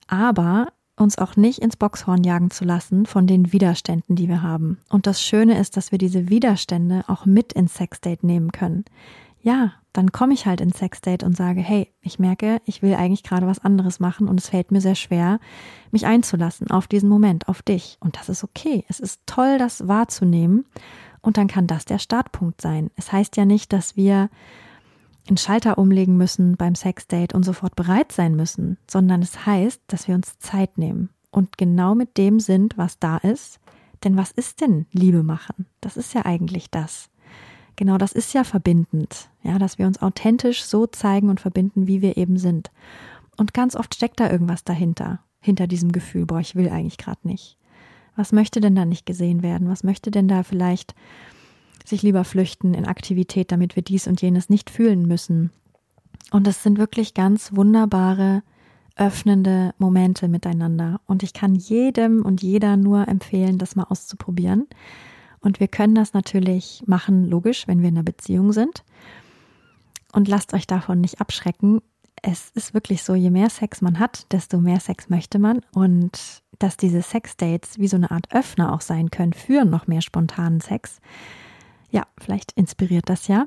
aber 0.07 0.73
uns 1.01 1.19
auch 1.19 1.37
nicht 1.37 1.61
ins 1.61 1.77
Boxhorn 1.77 2.25
jagen 2.25 2.51
zu 2.51 2.65
lassen 2.65 3.07
von 3.07 3.27
den 3.27 3.53
Widerständen, 3.53 4.17
die 4.17 4.29
wir 4.29 4.43
haben. 4.43 4.79
Und 4.89 5.07
das 5.07 5.23
Schöne 5.23 5.59
ist, 5.59 5.77
dass 5.77 5.93
wir 5.93 5.99
diese 5.99 6.29
Widerstände 6.29 7.05
auch 7.09 7.27
mit 7.27 7.53
ins 7.53 7.75
Sexdate 7.75 8.25
nehmen 8.25 8.53
können. 8.53 8.85
Ja, 9.43 9.73
dann 9.93 10.13
komme 10.13 10.35
ich 10.35 10.47
halt 10.47 10.61
ins 10.61 10.79
Sexdate 10.79 11.25
und 11.25 11.37
sage, 11.37 11.61
hey, 11.61 11.89
ich 12.03 12.19
merke, 12.19 12.61
ich 12.65 12.83
will 12.83 12.95
eigentlich 12.95 13.23
gerade 13.23 13.47
was 13.47 13.59
anderes 13.59 13.99
machen 13.99 14.29
und 14.29 14.39
es 14.39 14.51
fällt 14.51 14.71
mir 14.71 14.81
sehr 14.81 14.95
schwer, 14.95 15.41
mich 15.91 16.07
einzulassen 16.07 16.71
auf 16.71 16.87
diesen 16.87 17.09
Moment, 17.09 17.49
auf 17.49 17.63
dich. 17.63 17.97
Und 18.01 18.17
das 18.17 18.29
ist 18.29 18.45
okay. 18.45 18.85
Es 18.89 19.01
ist 19.01 19.23
toll, 19.27 19.59
das 19.59 19.89
wahrzunehmen. 19.89 20.67
Und 21.23 21.37
dann 21.37 21.49
kann 21.49 21.67
das 21.67 21.85
der 21.85 21.99
Startpunkt 21.99 22.61
sein. 22.61 22.91
Es 22.97 23.13
heißt 23.13 23.37
ja 23.37 23.45
nicht, 23.45 23.73
dass 23.73 23.97
wir 23.97 24.31
einen 25.31 25.39
Schalter 25.39 25.79
umlegen 25.79 26.17
müssen 26.17 26.57
beim 26.57 26.75
Sexdate 26.75 27.35
und 27.35 27.45
sofort 27.45 27.77
bereit 27.77 28.13
sein 28.13 28.35
müssen, 28.35 28.77
sondern 28.89 29.23
es 29.23 29.47
heißt, 29.47 29.81
dass 29.87 30.09
wir 30.09 30.15
uns 30.15 30.39
Zeit 30.39 30.77
nehmen 30.77 31.11
und 31.31 31.57
genau 31.57 31.95
mit 31.95 32.19
dem 32.19 32.41
sind, 32.41 32.77
was 32.77 32.99
da 32.99 33.17
ist. 33.17 33.61
Denn 34.03 34.17
was 34.17 34.31
ist 34.31 34.61
denn 34.61 34.87
Liebe 34.93 35.23
machen? 35.23 35.67
Das 35.81 35.97
ist 35.97 36.15
ja 36.15 36.25
eigentlich 36.25 36.71
das. 36.71 37.11
Genau 37.77 37.97
das 37.97 38.13
ist 38.13 38.35
ja 38.35 38.45
verbindend, 38.45 39.31
ja, 39.43 39.59
dass 39.59 39.79
wir 39.79 39.87
uns 39.87 40.03
authentisch 40.03 40.65
so 40.65 40.87
zeigen 40.87 41.31
und 41.31 41.41
verbinden, 41.41 41.87
wie 41.87 42.03
wir 42.03 42.17
eben 42.17 42.37
sind. 42.37 42.71
Und 43.37 43.55
ganz 43.55 43.77
oft 43.77 43.95
steckt 43.95 44.21
da 44.21 44.31
irgendwas 44.31 44.65
dahinter, 44.65 45.21
hinter 45.41 45.67
diesem 45.67 45.93
Gefühl, 45.93 46.27
boah, 46.27 46.41
ich 46.41 46.57
will 46.57 46.69
eigentlich 46.69 46.99
gerade 46.99 47.21
nicht. 47.23 47.57
Was 48.17 48.33
möchte 48.33 48.61
denn 48.61 48.75
da 48.75 48.85
nicht 48.85 49.07
gesehen 49.07 49.43
werden? 49.43 49.69
Was 49.69 49.85
möchte 49.85 50.11
denn 50.11 50.29
da 50.29 50.43
vielleicht 50.43 50.95
sich 51.89 52.03
lieber 52.03 52.25
flüchten 52.25 52.75
in 52.75 52.87
Aktivität, 52.87 53.53
damit 53.53 53.77
wir 53.77 53.83
dies 53.83 54.07
und 54.07 54.21
jenes 54.23 54.49
nicht 54.49 54.71
fühlen 54.71 55.07
müssen. 55.07 55.51
Und 56.31 56.47
es 56.47 56.63
sind 56.63 56.79
wirklich 56.79 57.15
ganz 57.15 57.55
wunderbare, 57.55 58.43
öffnende 58.97 59.75
Momente 59.79 60.29
miteinander. 60.29 61.01
Und 61.07 61.23
ich 61.23 61.33
kann 61.33 61.55
jedem 61.55 62.25
und 62.25 62.43
jeder 62.43 62.77
nur 62.77 63.09
empfehlen, 63.09 63.59
das 63.59 63.77
mal 63.77 63.85
auszuprobieren. 63.85 64.67
Und 65.41 65.59
wir 65.59 65.69
können 65.69 65.95
das 65.95 66.13
natürlich 66.13 66.83
machen, 66.87 67.25
logisch, 67.25 67.67
wenn 67.67 67.81
wir 67.81 67.89
in 67.89 67.97
einer 67.97 68.05
Beziehung 68.05 68.53
sind. 68.53 68.85
Und 70.13 70.29
lasst 70.29 70.53
euch 70.53 70.67
davon 70.67 71.01
nicht 71.01 71.21
abschrecken. 71.21 71.81
Es 72.23 72.51
ist 72.51 72.75
wirklich 72.75 73.03
so, 73.03 73.15
je 73.15 73.31
mehr 73.31 73.49
Sex 73.49 73.81
man 73.81 73.99
hat, 73.99 74.31
desto 74.33 74.59
mehr 74.59 74.81
Sex 74.81 75.09
möchte 75.09 75.39
man. 75.39 75.63
Und 75.73 76.43
dass 76.59 76.77
diese 76.77 77.01
Sexdates 77.01 77.79
wie 77.79 77.89
so 77.89 77.97
eine 77.97 78.11
Art 78.11 78.33
Öffner 78.33 78.73
auch 78.75 78.83
sein 78.83 79.11
können 79.11 79.33
für 79.33 79.65
noch 79.65 79.87
mehr 79.87 80.03
spontanen 80.03 80.61
Sex, 80.61 81.01
ja, 81.91 82.07
vielleicht 82.19 82.53
inspiriert 82.53 83.09
das 83.09 83.29
ja. 83.29 83.47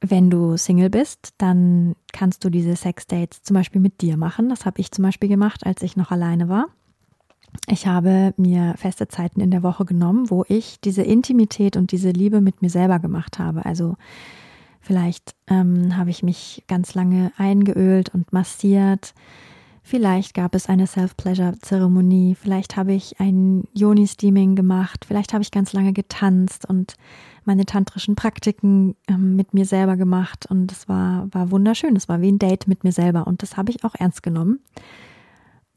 Wenn 0.00 0.28
du 0.28 0.56
Single 0.56 0.90
bist, 0.90 1.34
dann 1.38 1.94
kannst 2.12 2.44
du 2.44 2.50
diese 2.50 2.76
Sexdates 2.76 3.42
zum 3.42 3.54
Beispiel 3.54 3.80
mit 3.80 4.02
dir 4.02 4.16
machen. 4.16 4.48
Das 4.50 4.66
habe 4.66 4.80
ich 4.80 4.90
zum 4.90 5.02
Beispiel 5.02 5.28
gemacht, 5.28 5.64
als 5.64 5.82
ich 5.82 5.96
noch 5.96 6.10
alleine 6.10 6.48
war. 6.48 6.66
Ich 7.68 7.86
habe 7.86 8.34
mir 8.36 8.74
feste 8.76 9.08
Zeiten 9.08 9.40
in 9.40 9.50
der 9.50 9.62
Woche 9.62 9.84
genommen, 9.84 10.28
wo 10.28 10.44
ich 10.48 10.80
diese 10.80 11.02
Intimität 11.02 11.76
und 11.76 11.92
diese 11.92 12.10
Liebe 12.10 12.40
mit 12.40 12.60
mir 12.62 12.70
selber 12.70 12.98
gemacht 12.98 13.38
habe. 13.38 13.64
Also 13.64 13.96
vielleicht 14.80 15.34
ähm, 15.46 15.96
habe 15.96 16.10
ich 16.10 16.22
mich 16.22 16.64
ganz 16.68 16.94
lange 16.94 17.32
eingeölt 17.36 18.12
und 18.12 18.32
massiert. 18.32 19.14
Vielleicht 19.86 20.32
gab 20.32 20.54
es 20.54 20.70
eine 20.70 20.86
Self-Pleasure-Zeremonie, 20.86 22.36
vielleicht 22.36 22.74
habe 22.74 22.94
ich 22.94 23.20
ein 23.20 23.64
Yoni-Steaming 23.74 24.54
gemacht, 24.54 25.04
vielleicht 25.04 25.34
habe 25.34 25.42
ich 25.42 25.50
ganz 25.50 25.74
lange 25.74 25.92
getanzt 25.92 26.66
und 26.66 26.94
meine 27.44 27.66
tantrischen 27.66 28.16
Praktiken 28.16 28.96
ähm, 29.08 29.36
mit 29.36 29.52
mir 29.52 29.66
selber 29.66 29.98
gemacht 29.98 30.46
und 30.46 30.72
es 30.72 30.88
war, 30.88 31.28
war 31.34 31.50
wunderschön. 31.50 31.96
Es 31.96 32.08
war 32.08 32.22
wie 32.22 32.32
ein 32.32 32.38
Date 32.38 32.66
mit 32.66 32.82
mir 32.82 32.92
selber 32.92 33.26
und 33.26 33.42
das 33.42 33.58
habe 33.58 33.70
ich 33.70 33.84
auch 33.84 33.94
ernst 33.94 34.22
genommen. 34.22 34.60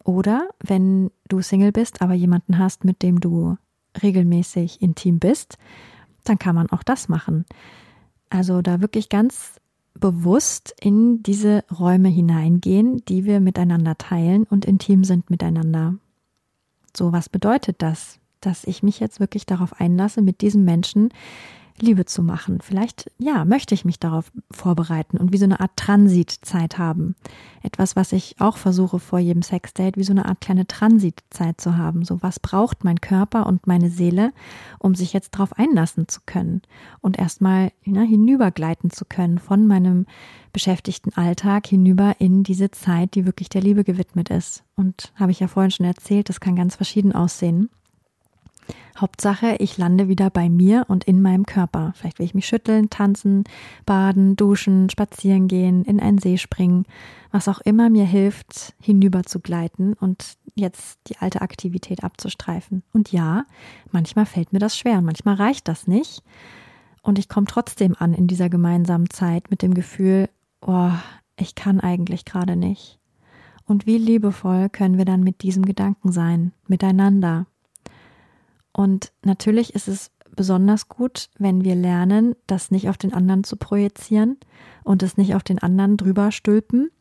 Oder 0.06 0.48
wenn 0.64 1.12
du 1.28 1.42
Single 1.42 1.74
bist, 1.74 2.02
aber 2.02 2.14
jemanden 2.14 2.58
hast, 2.58 2.86
mit 2.86 3.04
dem 3.04 3.20
du 3.20 3.58
regelmäßig 4.02 4.82
intim 4.82 5.20
bist, 5.20 5.58
dann 6.24 6.40
kann 6.40 6.56
man 6.56 6.70
auch 6.70 6.84
das 6.84 7.10
machen. 7.10 7.46
Also 8.30 8.62
da 8.62 8.80
wirklich 8.80 9.10
ganz 9.10 9.60
bewusst 10.00 10.74
in 10.80 11.24
diese 11.24 11.64
Räume 11.72 12.10
hineingehen, 12.10 13.04
die 13.06 13.26
wir 13.26 13.40
miteinander 13.40 13.98
teilen 13.98 14.44
und 14.44 14.66
intim 14.66 15.04
sind 15.04 15.30
miteinander. 15.30 15.96
So, 16.96 17.12
was 17.12 17.30
bedeutet 17.30 17.82
das? 17.82 18.20
Dass 18.42 18.64
ich 18.64 18.84
mich 18.84 19.00
jetzt 19.00 19.20
wirklich 19.20 19.46
darauf 19.46 19.80
einlasse, 19.80 20.22
mit 20.22 20.42
diesem 20.42 20.64
Menschen 20.64 21.10
Liebe 21.80 22.06
zu 22.06 22.24
machen. 22.24 22.60
Vielleicht, 22.62 23.12
ja, 23.18 23.46
möchte 23.46 23.76
ich 23.76 23.86
mich 23.86 24.00
darauf 24.00 24.32
vorbereiten 24.52 25.18
und 25.18 25.32
wie 25.32 25.38
so 25.38 25.46
eine 25.46 25.60
Art 25.60 25.76
Transitzeit 25.76 26.78
haben. 26.78 27.16
Etwas, 27.62 27.96
was 27.96 28.12
ich 28.12 28.36
auch 28.40 28.58
versuche 28.58 29.00
vor 29.00 29.20
jedem 29.20 29.42
Sexdate, 29.42 29.98
wie 29.98 30.04
so 30.04 30.14
eine 30.14 30.26
Art 30.26 30.42
kleine 30.42 30.68
Transitzeit 30.68 31.62
zu 31.62 31.78
haben. 31.78 32.04
So, 32.04 32.22
was 32.24 32.40
braucht 32.40 32.84
mein 32.84 33.02
Körper 33.02 33.46
und 33.46 33.68
meine 33.68 33.90
Seele, 33.90 34.34
um 34.80 34.96
sich 34.96 35.14
jetzt 35.14 35.36
darauf 35.36 35.54
einlassen 35.54 36.08
zu 36.08 36.22
können 36.26 36.62
und 37.02 37.20
erstmal 37.20 37.72
ja, 37.84 38.02
hinübergleiten 38.02 38.90
zu 38.90 39.06
können 39.06 39.38
von 39.38 39.68
meinem 39.68 40.06
beschäftigten 40.54 41.14
Alltag 41.14 41.68
hinüber 41.68 42.16
in 42.20 42.44
diese 42.44 42.72
Zeit, 42.72 43.14
die 43.14 43.26
wirklich 43.26 43.50
der 43.50 43.62
Liebe 43.62 43.84
gewidmet 43.84 44.30
ist. 44.30 44.64
Und 44.76 45.12
habe 45.16 45.32
ich 45.32 45.40
ja 45.40 45.48
vorhin 45.48 45.72
schon 45.72 45.86
erzählt, 45.86 46.30
das 46.30 46.40
kann 46.40 46.56
ganz 46.56 46.76
verschieden 46.76 47.12
aussehen. 47.14 47.70
Hauptsache, 49.00 49.56
ich 49.60 49.78
lande 49.78 50.08
wieder 50.08 50.30
bei 50.30 50.50
mir 50.50 50.86
und 50.88 51.04
in 51.04 51.22
meinem 51.22 51.46
Körper. 51.46 51.94
Vielleicht 51.96 52.20
will 52.20 52.26
ich 52.26 52.34
mich 52.34 52.48
schütteln, 52.48 52.90
tanzen, 52.90 53.44
baden, 53.86 54.36
duschen, 54.36 54.90
spazieren 54.90 55.48
gehen, 55.48 55.84
in 55.84 56.00
einen 56.00 56.18
See 56.18 56.38
springen, 56.38 56.86
was 57.32 57.48
auch 57.48 57.60
immer 57.60 57.90
mir 57.90 58.06
hilft, 58.06 58.74
hinüber 58.82 59.24
zu 59.24 59.40
gleiten 59.40 59.94
und 59.94 60.38
jetzt 60.56 61.00
die 61.08 61.18
alte 61.18 61.42
Aktivität 61.42 62.04
abzustreifen. 62.04 62.84
Und 62.94 63.12
ja, 63.12 63.46
manchmal 63.92 64.26
fällt 64.26 64.54
mir 64.54 64.60
das 64.60 64.78
schwer 64.78 64.98
und 64.98 65.06
manchmal 65.06 65.36
reicht 65.36 65.68
das 65.68 65.88
nicht. 65.88 66.24
Und 67.04 67.20
ich 67.20 67.30
komme 67.30 67.48
trotzdem 67.48 67.96
an 67.98 68.14
in 68.14 68.28
dieser 68.28 68.50
gemeinsamen 68.50 69.10
Zeit 69.10 69.50
mit 69.52 69.62
dem 69.62 69.74
Gefühl, 69.74 70.30
oh, 70.62 70.92
ich 71.38 71.56
kann 71.56 71.80
eigentlich 71.80 72.26
gerade 72.26 72.56
nicht. 72.56 73.00
Und 73.66 73.86
wie 73.86 73.98
liebevoll 73.98 74.70
können 74.70 74.98
wir 74.98 75.06
dann 75.06 75.24
mit 75.24 75.42
diesem 75.42 75.66
Gedanken 75.66 76.12
sein, 76.12 76.54
miteinander, 76.68 77.46
und 78.78 79.12
natürlich 79.24 79.74
ist 79.74 79.88
es 79.88 80.12
besonders 80.36 80.88
gut, 80.88 81.32
wenn 81.40 81.64
wir 81.64 81.74
lernen, 81.74 82.36
das 82.46 82.70
nicht 82.70 82.90
auf 82.90 82.98
den 82.98 83.12
anderen 83.12 83.44
zu 83.44 83.58
projizieren 83.58 84.38
und 84.84 85.02
es 85.02 85.18
nicht 85.18 85.34
auf 85.34 85.42
den 85.42 85.58
anderen 85.58 85.98
drüber 85.98 86.32
stülpen, 86.32 86.92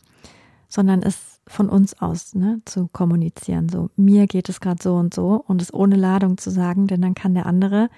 sondern 0.68 1.02
es 1.02 1.42
von 1.46 1.68
uns 1.68 2.00
aus 2.00 2.34
ne, 2.34 2.62
zu 2.64 2.88
kommunizieren. 2.88 3.68
So, 3.68 3.90
mir 3.94 4.26
geht 4.26 4.48
es 4.48 4.60
gerade 4.60 4.82
so 4.82 4.96
und 4.96 5.12
so 5.12 5.44
und 5.46 5.60
es 5.60 5.72
ohne 5.72 5.96
Ladung 5.96 6.38
zu 6.38 6.50
sagen, 6.50 6.86
denn 6.86 7.02
dann 7.02 7.14
kann 7.14 7.34
der 7.34 7.44
andere 7.44 7.90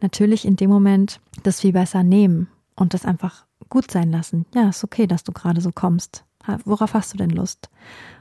natürlich 0.00 0.44
in 0.44 0.54
dem 0.54 0.70
Moment 0.70 1.20
das 1.42 1.60
viel 1.60 1.72
besser 1.72 2.04
nehmen 2.04 2.46
und 2.76 2.94
das 2.94 3.04
einfach 3.04 3.46
gut 3.68 3.90
sein 3.90 4.12
lassen. 4.12 4.46
Ja, 4.54 4.68
ist 4.68 4.84
okay, 4.84 5.08
dass 5.08 5.24
du 5.24 5.32
gerade 5.32 5.60
so 5.60 5.72
kommst. 5.72 6.24
Worauf 6.64 6.94
hast 6.94 7.12
du 7.12 7.18
denn 7.18 7.30
Lust? 7.30 7.68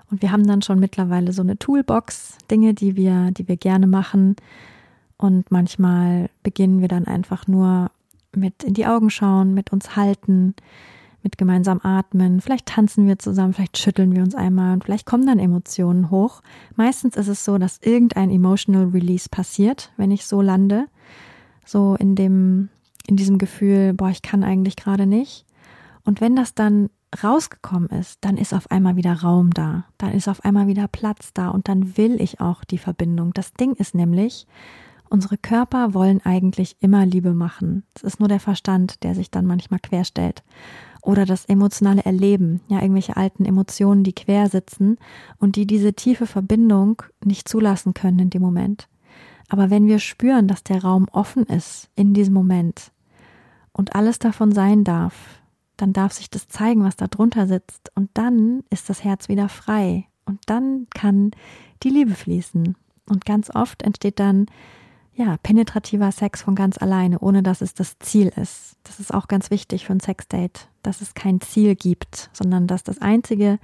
Und 0.09 0.23
wir 0.23 0.31
haben 0.31 0.47
dann 0.47 0.63
schon 0.63 0.79
mittlerweile 0.79 1.33
so 1.33 1.43
eine 1.43 1.59
Toolbox, 1.59 2.39
Dinge, 2.49 2.73
die 2.73 2.95
wir, 2.95 3.29
die 3.29 3.47
wir 3.47 3.57
gerne 3.57 3.85
machen, 3.85 4.35
und 5.17 5.51
manchmal 5.51 6.29
beginnen 6.43 6.81
wir 6.81 6.87
dann 6.87 7.05
einfach 7.05 7.47
nur 7.47 7.91
mit 8.35 8.63
in 8.63 8.73
die 8.73 8.85
Augen 8.85 9.09
schauen, 9.09 9.53
mit 9.53 9.71
uns 9.71 9.95
halten, 9.95 10.53
mit 11.23 11.37
gemeinsam 11.37 11.79
atmen. 11.83 12.39
Vielleicht 12.39 12.67
tanzen 12.67 13.07
wir 13.07 13.19
zusammen, 13.19 13.53
vielleicht 13.53 13.77
schütteln 13.77 14.15
wir 14.15 14.23
uns 14.23 14.35
einmal 14.35 14.73
und 14.73 14.83
vielleicht 14.83 15.05
kommen 15.05 15.25
dann 15.25 15.39
Emotionen 15.39 16.11
hoch. 16.11 16.41
Meistens 16.75 17.15
ist 17.15 17.27
es 17.27 17.43
so, 17.43 17.57
dass 17.57 17.79
irgendein 17.81 18.29
emotional 18.29 18.85
release 18.85 19.27
passiert, 19.29 19.91
wenn 19.97 20.11
ich 20.11 20.25
so 20.25 20.41
lande. 20.41 20.85
So 21.65 21.95
in 21.95 22.15
dem, 22.15 22.69
in 23.07 23.17
diesem 23.17 23.39
Gefühl, 23.39 23.93
boah, 23.93 24.09
ich 24.09 24.21
kann 24.21 24.43
eigentlich 24.43 24.75
gerade 24.75 25.05
nicht. 25.05 25.45
Und 26.05 26.21
wenn 26.21 26.35
das 26.35 26.53
dann 26.53 26.89
rausgekommen 27.21 27.89
ist, 27.89 28.19
dann 28.21 28.37
ist 28.37 28.53
auf 28.53 28.71
einmal 28.71 28.95
wieder 28.95 29.21
Raum 29.21 29.51
da, 29.51 29.85
dann 29.97 30.13
ist 30.13 30.27
auf 30.27 30.43
einmal 30.45 30.67
wieder 30.67 30.87
Platz 30.87 31.33
da 31.33 31.49
und 31.49 31.67
dann 31.67 31.97
will 31.97 32.21
ich 32.21 32.39
auch 32.39 32.63
die 32.63 32.77
Verbindung. 32.77 33.33
Das 33.33 33.53
Ding 33.53 33.73
ist 33.73 33.95
nämlich, 33.95 34.47
Unsere 35.09 35.37
Körper 35.37 35.93
wollen 35.93 36.21
eigentlich 36.23 36.77
immer 36.79 37.05
Liebe 37.05 37.33
machen. 37.33 37.83
Es 37.95 38.03
ist 38.03 38.19
nur 38.19 38.29
der 38.29 38.39
Verstand, 38.39 39.03
der 39.03 39.15
sich 39.15 39.31
dann 39.31 39.45
manchmal 39.45 39.79
querstellt. 39.79 40.43
Oder 41.01 41.25
das 41.25 41.45
emotionale 41.45 42.03
Erleben, 42.03 42.61
ja, 42.67 42.81
irgendwelche 42.81 43.15
alten 43.15 43.45
Emotionen, 43.45 44.03
die 44.03 44.13
quer 44.13 44.49
sitzen 44.49 44.97
und 45.37 45.55
die 45.55 45.65
diese 45.65 45.93
tiefe 45.93 46.25
Verbindung 46.27 47.01
nicht 47.23 47.47
zulassen 47.47 47.93
können 47.93 48.19
in 48.19 48.29
dem 48.29 48.41
Moment. 48.41 48.89
Aber 49.49 49.69
wenn 49.69 49.87
wir 49.87 49.99
spüren, 49.99 50.47
dass 50.47 50.63
der 50.63 50.83
Raum 50.83 51.07
offen 51.11 51.43
ist 51.43 51.89
in 51.95 52.13
diesem 52.13 52.33
Moment 52.33 52.91
und 53.71 53.95
alles 53.95 54.19
davon 54.19 54.51
sein 54.51 54.83
darf, 54.83 55.41
dann 55.77 55.93
darf 55.93 56.11
sich 56.11 56.29
das 56.29 56.47
zeigen, 56.47 56.83
was 56.83 56.95
da 56.95 57.07
drunter 57.07 57.47
sitzt. 57.47 57.91
Und 57.95 58.09
dann 58.15 58.63
ist 58.69 58.89
das 58.89 59.03
Herz 59.03 59.29
wieder 59.29 59.47
frei. 59.47 60.07
Und 60.25 60.39
dann 60.47 60.87
kann 60.93 61.31
die 61.83 61.89
Liebe 61.89 62.15
fließen. 62.15 62.75
Und 63.09 63.25
ganz 63.25 63.49
oft 63.55 63.83
entsteht 63.83 64.19
dann, 64.19 64.47
ja, 65.17 65.37
penetrativer 65.41 66.11
Sex 66.11 66.43
von 66.43 66.53
ganz 66.53 66.77
alleine, 66.77 67.19
ohne 67.19 67.41
dass 67.41 67.61
es 67.61 67.73
das 67.73 67.97
Ziel 67.97 68.31
ist. 68.39 68.77
Das 68.83 68.99
ist 68.99 69.11
auch 69.11 69.27
ganz 69.27 69.49
wichtig 69.49 69.85
für 69.85 69.93
ein 69.93 69.99
Sexdate, 69.99 70.67
dass 70.83 71.01
es 71.01 71.15
kein 71.15 71.41
Ziel 71.41 71.75
gibt, 71.75 72.29
sondern 72.33 72.67
dass 72.67 72.83
das 72.83 73.01
einzige 73.01 73.57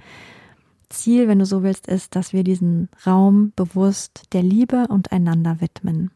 Ziel, 0.88 1.28
wenn 1.28 1.38
du 1.38 1.46
so 1.46 1.62
willst, 1.62 1.86
ist, 1.86 2.16
dass 2.16 2.32
wir 2.32 2.42
diesen 2.42 2.88
Raum 3.06 3.52
bewusst 3.54 4.24
der 4.32 4.42
Liebe 4.42 4.88
und 4.88 5.12
einander 5.12 5.60
widmen. 5.60 6.10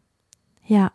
Ja, 0.66 0.90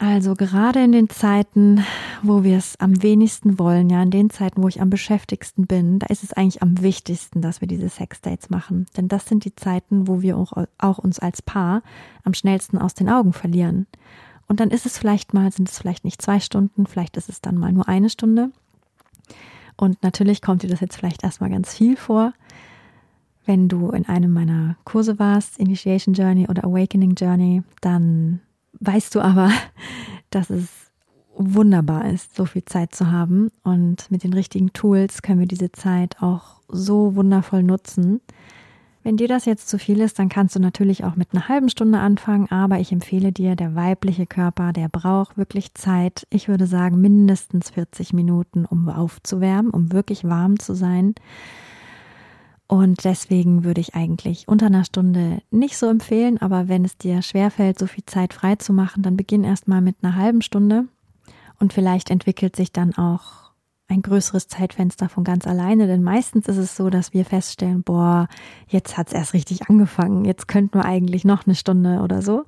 also 0.00 0.34
gerade 0.34 0.82
in 0.82 0.92
den 0.92 1.10
Zeiten, 1.10 1.84
wo 2.22 2.42
wir 2.42 2.56
es 2.56 2.80
am 2.80 3.02
wenigsten 3.02 3.58
wollen, 3.58 3.90
ja, 3.90 4.02
in 4.02 4.10
den 4.10 4.30
Zeiten, 4.30 4.62
wo 4.62 4.68
ich 4.68 4.80
am 4.80 4.88
beschäftigsten 4.88 5.66
bin, 5.66 5.98
da 5.98 6.06
ist 6.06 6.24
es 6.24 6.32
eigentlich 6.32 6.62
am 6.62 6.80
wichtigsten, 6.80 7.42
dass 7.42 7.60
wir 7.60 7.68
diese 7.68 7.90
Sexdates 7.90 8.48
machen. 8.48 8.86
Denn 8.96 9.08
das 9.08 9.26
sind 9.26 9.44
die 9.44 9.54
Zeiten, 9.54 10.08
wo 10.08 10.22
wir 10.22 10.38
auch, 10.38 10.54
auch 10.78 10.96
uns 10.96 11.18
als 11.18 11.42
Paar 11.42 11.82
am 12.24 12.32
schnellsten 12.32 12.78
aus 12.78 12.94
den 12.94 13.10
Augen 13.10 13.34
verlieren. 13.34 13.86
Und 14.48 14.60
dann 14.60 14.70
ist 14.70 14.86
es 14.86 14.96
vielleicht 14.96 15.34
mal, 15.34 15.52
sind 15.52 15.68
es 15.68 15.78
vielleicht 15.78 16.06
nicht 16.06 16.22
zwei 16.22 16.40
Stunden, 16.40 16.86
vielleicht 16.86 17.18
ist 17.18 17.28
es 17.28 17.42
dann 17.42 17.58
mal 17.58 17.70
nur 17.70 17.86
eine 17.86 18.08
Stunde. 18.08 18.50
Und 19.76 20.02
natürlich 20.02 20.40
kommt 20.40 20.62
dir 20.62 20.70
das 20.70 20.80
jetzt 20.80 20.96
vielleicht 20.96 21.24
erstmal 21.24 21.50
ganz 21.50 21.74
viel 21.74 21.98
vor. 21.98 22.32
Wenn 23.44 23.68
du 23.68 23.90
in 23.90 24.06
einem 24.06 24.32
meiner 24.32 24.76
Kurse 24.84 25.18
warst, 25.18 25.58
Initiation 25.58 26.14
Journey 26.14 26.48
oder 26.48 26.64
Awakening 26.64 27.16
Journey, 27.16 27.62
dann 27.82 28.40
weißt 28.80 29.14
du 29.14 29.20
aber, 29.20 29.50
dass 30.30 30.50
es 30.50 30.68
wunderbar 31.36 32.10
ist, 32.10 32.34
so 32.34 32.44
viel 32.44 32.64
Zeit 32.64 32.94
zu 32.94 33.10
haben. 33.10 33.50
Und 33.62 34.10
mit 34.10 34.24
den 34.24 34.32
richtigen 34.32 34.72
Tools 34.72 35.22
können 35.22 35.40
wir 35.40 35.46
diese 35.46 35.72
Zeit 35.72 36.20
auch 36.20 36.60
so 36.68 37.14
wundervoll 37.14 37.62
nutzen. 37.62 38.20
Wenn 39.02 39.16
dir 39.16 39.28
das 39.28 39.46
jetzt 39.46 39.68
zu 39.68 39.78
viel 39.78 40.00
ist, 40.00 40.18
dann 40.18 40.28
kannst 40.28 40.54
du 40.54 40.60
natürlich 40.60 41.04
auch 41.04 41.16
mit 41.16 41.28
einer 41.32 41.48
halben 41.48 41.70
Stunde 41.70 41.98
anfangen, 41.98 42.50
aber 42.50 42.80
ich 42.80 42.92
empfehle 42.92 43.32
dir, 43.32 43.56
der 43.56 43.74
weibliche 43.74 44.26
Körper, 44.26 44.74
der 44.74 44.90
braucht 44.90 45.38
wirklich 45.38 45.72
Zeit. 45.72 46.26
Ich 46.28 46.48
würde 46.48 46.66
sagen, 46.66 47.00
mindestens 47.00 47.70
40 47.70 48.12
Minuten, 48.12 48.66
um 48.66 48.90
aufzuwärmen, 48.90 49.70
um 49.70 49.92
wirklich 49.92 50.24
warm 50.24 50.58
zu 50.58 50.74
sein. 50.74 51.14
Und 52.70 53.04
deswegen 53.04 53.64
würde 53.64 53.80
ich 53.80 53.96
eigentlich 53.96 54.46
unter 54.46 54.66
einer 54.66 54.84
Stunde 54.84 55.42
nicht 55.50 55.76
so 55.76 55.88
empfehlen, 55.88 56.40
aber 56.40 56.68
wenn 56.68 56.84
es 56.84 56.96
dir 56.96 57.20
schwerfällt, 57.20 57.76
so 57.80 57.88
viel 57.88 58.04
Zeit 58.06 58.32
frei 58.32 58.54
zu 58.54 58.72
machen, 58.72 59.02
dann 59.02 59.16
beginn 59.16 59.42
erstmal 59.42 59.80
mit 59.80 59.96
einer 60.02 60.14
halben 60.14 60.40
Stunde 60.40 60.84
und 61.58 61.72
vielleicht 61.72 62.10
entwickelt 62.10 62.54
sich 62.54 62.70
dann 62.70 62.94
auch 62.94 63.50
ein 63.88 64.02
größeres 64.02 64.46
Zeitfenster 64.46 65.08
von 65.08 65.24
ganz 65.24 65.48
alleine, 65.48 65.88
denn 65.88 66.04
meistens 66.04 66.46
ist 66.46 66.58
es 66.58 66.76
so, 66.76 66.90
dass 66.90 67.12
wir 67.12 67.24
feststellen, 67.24 67.82
boah, 67.82 68.28
jetzt 68.68 68.96
hat 68.96 69.08
es 69.08 69.14
erst 69.14 69.34
richtig 69.34 69.68
angefangen, 69.68 70.24
jetzt 70.24 70.46
könnten 70.46 70.78
wir 70.78 70.84
eigentlich 70.84 71.24
noch 71.24 71.48
eine 71.48 71.56
Stunde 71.56 72.02
oder 72.02 72.22
so. 72.22 72.44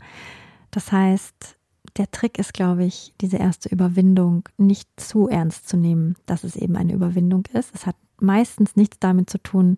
Das 0.71 0.93
heißt, 0.93 1.57
der 1.97 2.13
Trick 2.13 2.39
ist, 2.39 2.55
glaube 2.55 2.85
ich, 2.85 3.13
diese 3.21 3.39
erste 3.39 3.71
Überwindung 3.71 4.49
nicht 4.57 4.89
zu 5.01 5.27
ernst 5.27 5.69
zu 5.69 5.77
nehmen, 5.77 6.15
dass 6.27 6.45
es 6.45 6.55
eben 6.55 6.77
eine 6.77 6.93
Überwindung 6.93 7.43
ist. 7.53 7.75
Es 7.75 7.87
hat 7.87 7.97
meistens 8.23 8.77
nichts 8.77 8.99
damit 9.01 9.29
zu 9.29 9.39
tun, 9.39 9.77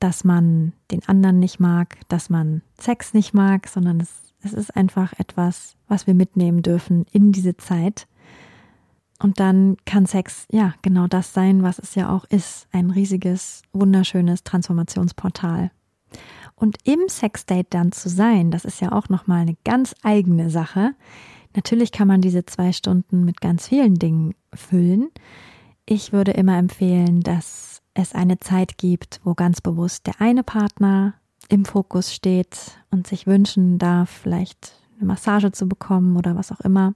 dass 0.00 0.24
man 0.24 0.72
den 0.90 1.06
anderen 1.08 1.38
nicht 1.38 1.60
mag, 1.60 1.98
dass 2.08 2.30
man 2.30 2.62
Sex 2.78 3.14
nicht 3.14 3.34
mag, 3.34 3.66
sondern 3.68 4.00
es, 4.00 4.10
es 4.42 4.52
ist 4.52 4.76
einfach 4.76 5.12
etwas, 5.18 5.76
was 5.88 6.06
wir 6.06 6.14
mitnehmen 6.14 6.62
dürfen 6.62 7.04
in 7.10 7.32
diese 7.32 7.56
Zeit. 7.56 8.06
Und 9.20 9.40
dann 9.40 9.76
kann 9.84 10.06
Sex 10.06 10.46
ja 10.50 10.74
genau 10.82 11.08
das 11.08 11.32
sein, 11.32 11.62
was 11.62 11.78
es 11.80 11.96
ja 11.96 12.14
auch 12.14 12.24
ist. 12.26 12.68
Ein 12.70 12.90
riesiges, 12.90 13.62
wunderschönes 13.72 14.44
Transformationsportal. 14.44 15.72
Und 16.54 16.78
im 16.84 17.00
Sexdate 17.08 17.68
dann 17.70 17.92
zu 17.92 18.08
sein, 18.08 18.50
das 18.50 18.64
ist 18.64 18.80
ja 18.80 18.92
auch 18.92 19.08
nochmal 19.08 19.42
eine 19.42 19.56
ganz 19.64 19.94
eigene 20.02 20.50
Sache. 20.50 20.94
Natürlich 21.54 21.92
kann 21.92 22.08
man 22.08 22.20
diese 22.20 22.46
zwei 22.46 22.72
Stunden 22.72 23.24
mit 23.24 23.40
ganz 23.40 23.68
vielen 23.68 23.96
Dingen 23.96 24.34
füllen. 24.54 25.08
Ich 25.90 26.12
würde 26.12 26.32
immer 26.32 26.58
empfehlen, 26.58 27.22
dass 27.22 27.80
es 27.94 28.14
eine 28.14 28.38
Zeit 28.38 28.76
gibt, 28.76 29.22
wo 29.24 29.32
ganz 29.32 29.62
bewusst 29.62 30.06
der 30.06 30.20
eine 30.20 30.42
Partner 30.42 31.14
im 31.48 31.64
Fokus 31.64 32.14
steht 32.14 32.72
und 32.90 33.06
sich 33.06 33.26
wünschen 33.26 33.78
darf, 33.78 34.10
vielleicht 34.10 34.74
eine 34.98 35.06
Massage 35.06 35.50
zu 35.50 35.66
bekommen 35.66 36.18
oder 36.18 36.36
was 36.36 36.52
auch 36.52 36.60
immer. 36.60 36.92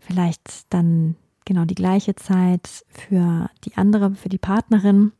Vielleicht 0.00 0.66
dann 0.68 1.16
genau 1.46 1.64
die 1.64 1.74
gleiche 1.74 2.14
Zeit 2.14 2.84
für 2.90 3.48
die 3.64 3.74
andere, 3.78 4.14
für 4.14 4.28
die 4.28 4.36
Partnerin. 4.36 5.12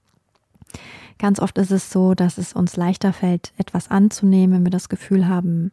Ganz 1.18 1.40
oft 1.40 1.56
ist 1.56 1.70
es 1.70 1.90
so, 1.90 2.12
dass 2.12 2.36
es 2.36 2.52
uns 2.52 2.76
leichter 2.76 3.14
fällt, 3.14 3.54
etwas 3.56 3.90
anzunehmen, 3.90 4.56
wenn 4.56 4.66
wir 4.66 4.70
das 4.70 4.90
Gefühl 4.90 5.26
haben, 5.26 5.72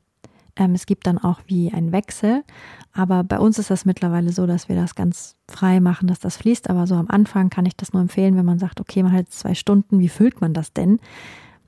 ähm, 0.56 0.74
es 0.74 0.86
gibt 0.86 1.08
dann 1.08 1.18
auch 1.18 1.42
wie 1.48 1.72
einen 1.72 1.92
Wechsel. 1.92 2.44
Aber 2.94 3.24
bei 3.24 3.40
uns 3.40 3.60
ist 3.60 3.70
das 3.70 3.86
mittlerweile 3.86 4.32
so, 4.32 4.46
dass 4.46 4.70
wir 4.70 4.76
das 4.76 4.96
ganz 4.96 5.36
frei 5.50 5.80
machen, 5.80 6.08
dass 6.08 6.20
das 6.20 6.38
fließt. 6.38 6.70
Aber 6.70 6.88
so 6.88 6.96
am 6.96 7.08
Anfang 7.08 7.50
kann 7.50 7.66
ich 7.66 7.76
das 7.76 7.94
nur 7.94 8.02
empfehlen, 8.02 8.36
wenn 8.36 8.46
man 8.46 8.60
sagt, 8.60 8.80
okay, 8.80 9.04
man 9.04 9.14
hat 9.14 9.30
zwei 9.30 9.54
Stunden, 9.54 10.00
wie 10.00 10.10
füllt 10.10 10.42
man 10.42 10.54
das 10.54 10.74
denn? 10.74 11.00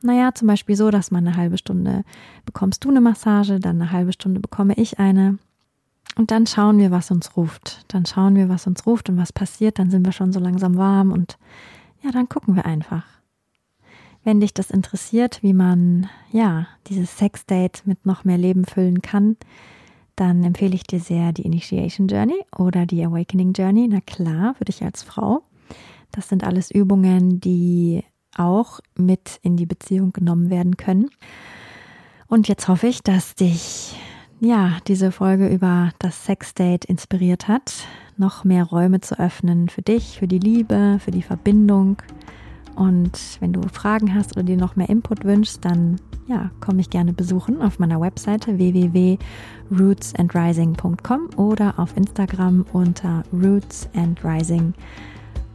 Naja, 0.02 0.34
zum 0.34 0.50
Beispiel 0.50 0.76
so, 0.76 0.91
dass 0.91 1.12
man 1.12 1.26
eine 1.26 1.38
halbe 1.38 1.58
Stunde 1.58 2.04
bekommst 2.46 2.84
du 2.84 2.89
eine 2.89 3.00
Massage, 3.00 3.60
dann 3.60 3.82
eine 3.82 3.91
halbe 3.91 4.12
Stunde 4.12 4.41
bekomme 4.41 4.74
ich 4.76 5.00
eine. 5.00 5.38
Und 6.15 6.30
dann 6.30 6.46
schauen 6.46 6.78
wir, 6.78 6.91
was 6.91 7.10
uns 7.10 7.38
ruft. 7.38 7.86
Dann 7.88 8.06
schauen 8.06 8.36
wir, 8.36 8.50
was 8.50 8.67
uns 8.67 8.86
ruft 8.86 9.10
und 9.10 9.17
was 9.17 9.32
passiert. 9.32 9.80
Dann 9.80 9.89
sind 9.89 10.06
wir 10.06 10.12
schon 10.12 10.34
so 10.34 10.39
langsam 10.39 10.76
warm 10.76 11.12
und 11.12 11.38
ja, 12.02 12.12
dann 12.12 12.28
gucken 12.28 12.56
wir 12.56 12.65
einfach. 12.65 13.06
Wenn 14.24 14.40
dich 14.40 14.54
das 14.54 14.72
interessiert, 14.72 15.44
wie 15.44 15.54
man 15.54 16.10
ja 16.32 16.68
dieses 16.88 17.18
Sexdate 17.18 17.82
mit 17.86 18.06
noch 18.06 18.24
mehr 18.24 18.38
Leben 18.38 18.64
füllen 18.64 19.02
kann, 19.02 19.36
dann 20.16 20.44
empfehle 20.44 20.76
ich 20.76 20.84
dir 20.84 21.00
sehr 21.00 21.34
die 21.34 21.42
Initiation 21.42 22.08
Journey 22.08 22.40
oder 22.58 22.86
die 22.86 23.04
Awakening 23.04 23.54
Journey. 23.54 23.88
Na 23.90 24.00
klar, 24.00 24.56
für 24.56 24.66
dich 24.66 24.84
als 24.84 25.04
Frau. 25.04 25.44
Das 26.12 26.30
sind 26.30 26.44
alles 26.44 26.72
Übungen, 26.72 27.42
die 27.42 28.04
auch 28.36 28.80
mit 28.96 29.40
in 29.42 29.58
die 29.58 29.66
Beziehung 29.66 30.14
genommen 30.14 30.50
werden 30.50 30.78
können. 30.78 31.10
Und 32.28 32.48
jetzt 32.48 32.68
hoffe 32.68 32.88
ich, 32.88 33.02
dass 33.02 33.36
dich 33.36 33.96
ja 34.40 34.78
diese 34.88 35.12
Folge 35.12 35.48
über 35.48 35.92
das 36.00 36.26
Sexdate 36.26 36.86
inspiriert 36.86 37.48
hat, 37.48 37.74
noch 38.18 38.44
mehr 38.44 38.64
Räume 38.64 39.02
zu 39.02 39.20
öffnen 39.20 39.70
für 39.70 39.82
dich, 39.82 40.20
für 40.20 40.28
die 40.28 40.40
Liebe, 40.40 41.00
für 41.04 41.12
die 41.12 41.22
Verbindung 41.22 41.98
und 42.76 43.38
wenn 43.40 43.54
du 43.54 43.62
Fragen 43.70 44.14
hast 44.14 44.36
oder 44.36 44.44
dir 44.44 44.58
noch 44.58 44.76
mehr 44.76 44.90
Input 44.90 45.24
wünschst, 45.24 45.64
dann 45.64 46.02
ja, 46.28 46.52
komm 46.60 46.76
mich 46.78 46.90
gerne 46.90 47.14
besuchen 47.14 47.62
auf 47.62 47.78
meiner 47.80 48.02
Webseite 48.02 48.58
www.rootsandrising.com 48.58 51.30
oder 51.36 51.76
auf 51.78 51.96
Instagram 51.98 52.66
unter 52.74 53.24
rootsandrising. 53.34 54.74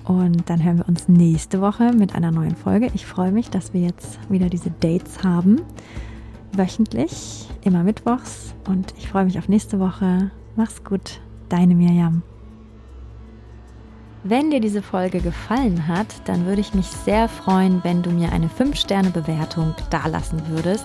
Und 0.04 0.48
dann 0.48 0.64
hören 0.64 0.78
wir 0.78 0.88
uns 0.88 1.08
nächste 1.08 1.60
Woche 1.60 1.92
mit 1.92 2.14
einer 2.14 2.30
neuen 2.30 2.56
Folge. 2.56 2.90
Ich 2.94 3.04
freue 3.04 3.32
mich, 3.32 3.50
dass 3.50 3.74
wir 3.74 3.82
jetzt 3.82 4.18
wieder 4.30 4.48
diese 4.48 4.70
Dates 4.70 5.22
haben. 5.22 5.60
Wöchentlich, 6.52 7.46
immer 7.62 7.82
mittwochs. 7.82 8.54
Und 8.66 8.94
ich 8.96 9.08
freue 9.08 9.26
mich 9.26 9.38
auf 9.38 9.48
nächste 9.48 9.80
Woche. 9.80 10.30
Mach's 10.56 10.82
gut, 10.82 11.20
deine 11.50 11.74
Mirjam. 11.74 12.22
Wenn 14.30 14.50
dir 14.50 14.60
diese 14.60 14.82
Folge 14.82 15.20
gefallen 15.20 15.88
hat, 15.88 16.08
dann 16.26 16.44
würde 16.44 16.60
ich 16.60 16.74
mich 16.74 16.84
sehr 16.84 17.30
freuen, 17.30 17.82
wenn 17.82 18.02
du 18.02 18.10
mir 18.10 18.30
eine 18.30 18.48
5-Sterne-Bewertung 18.48 19.74
dalassen 19.88 20.42
würdest. 20.48 20.84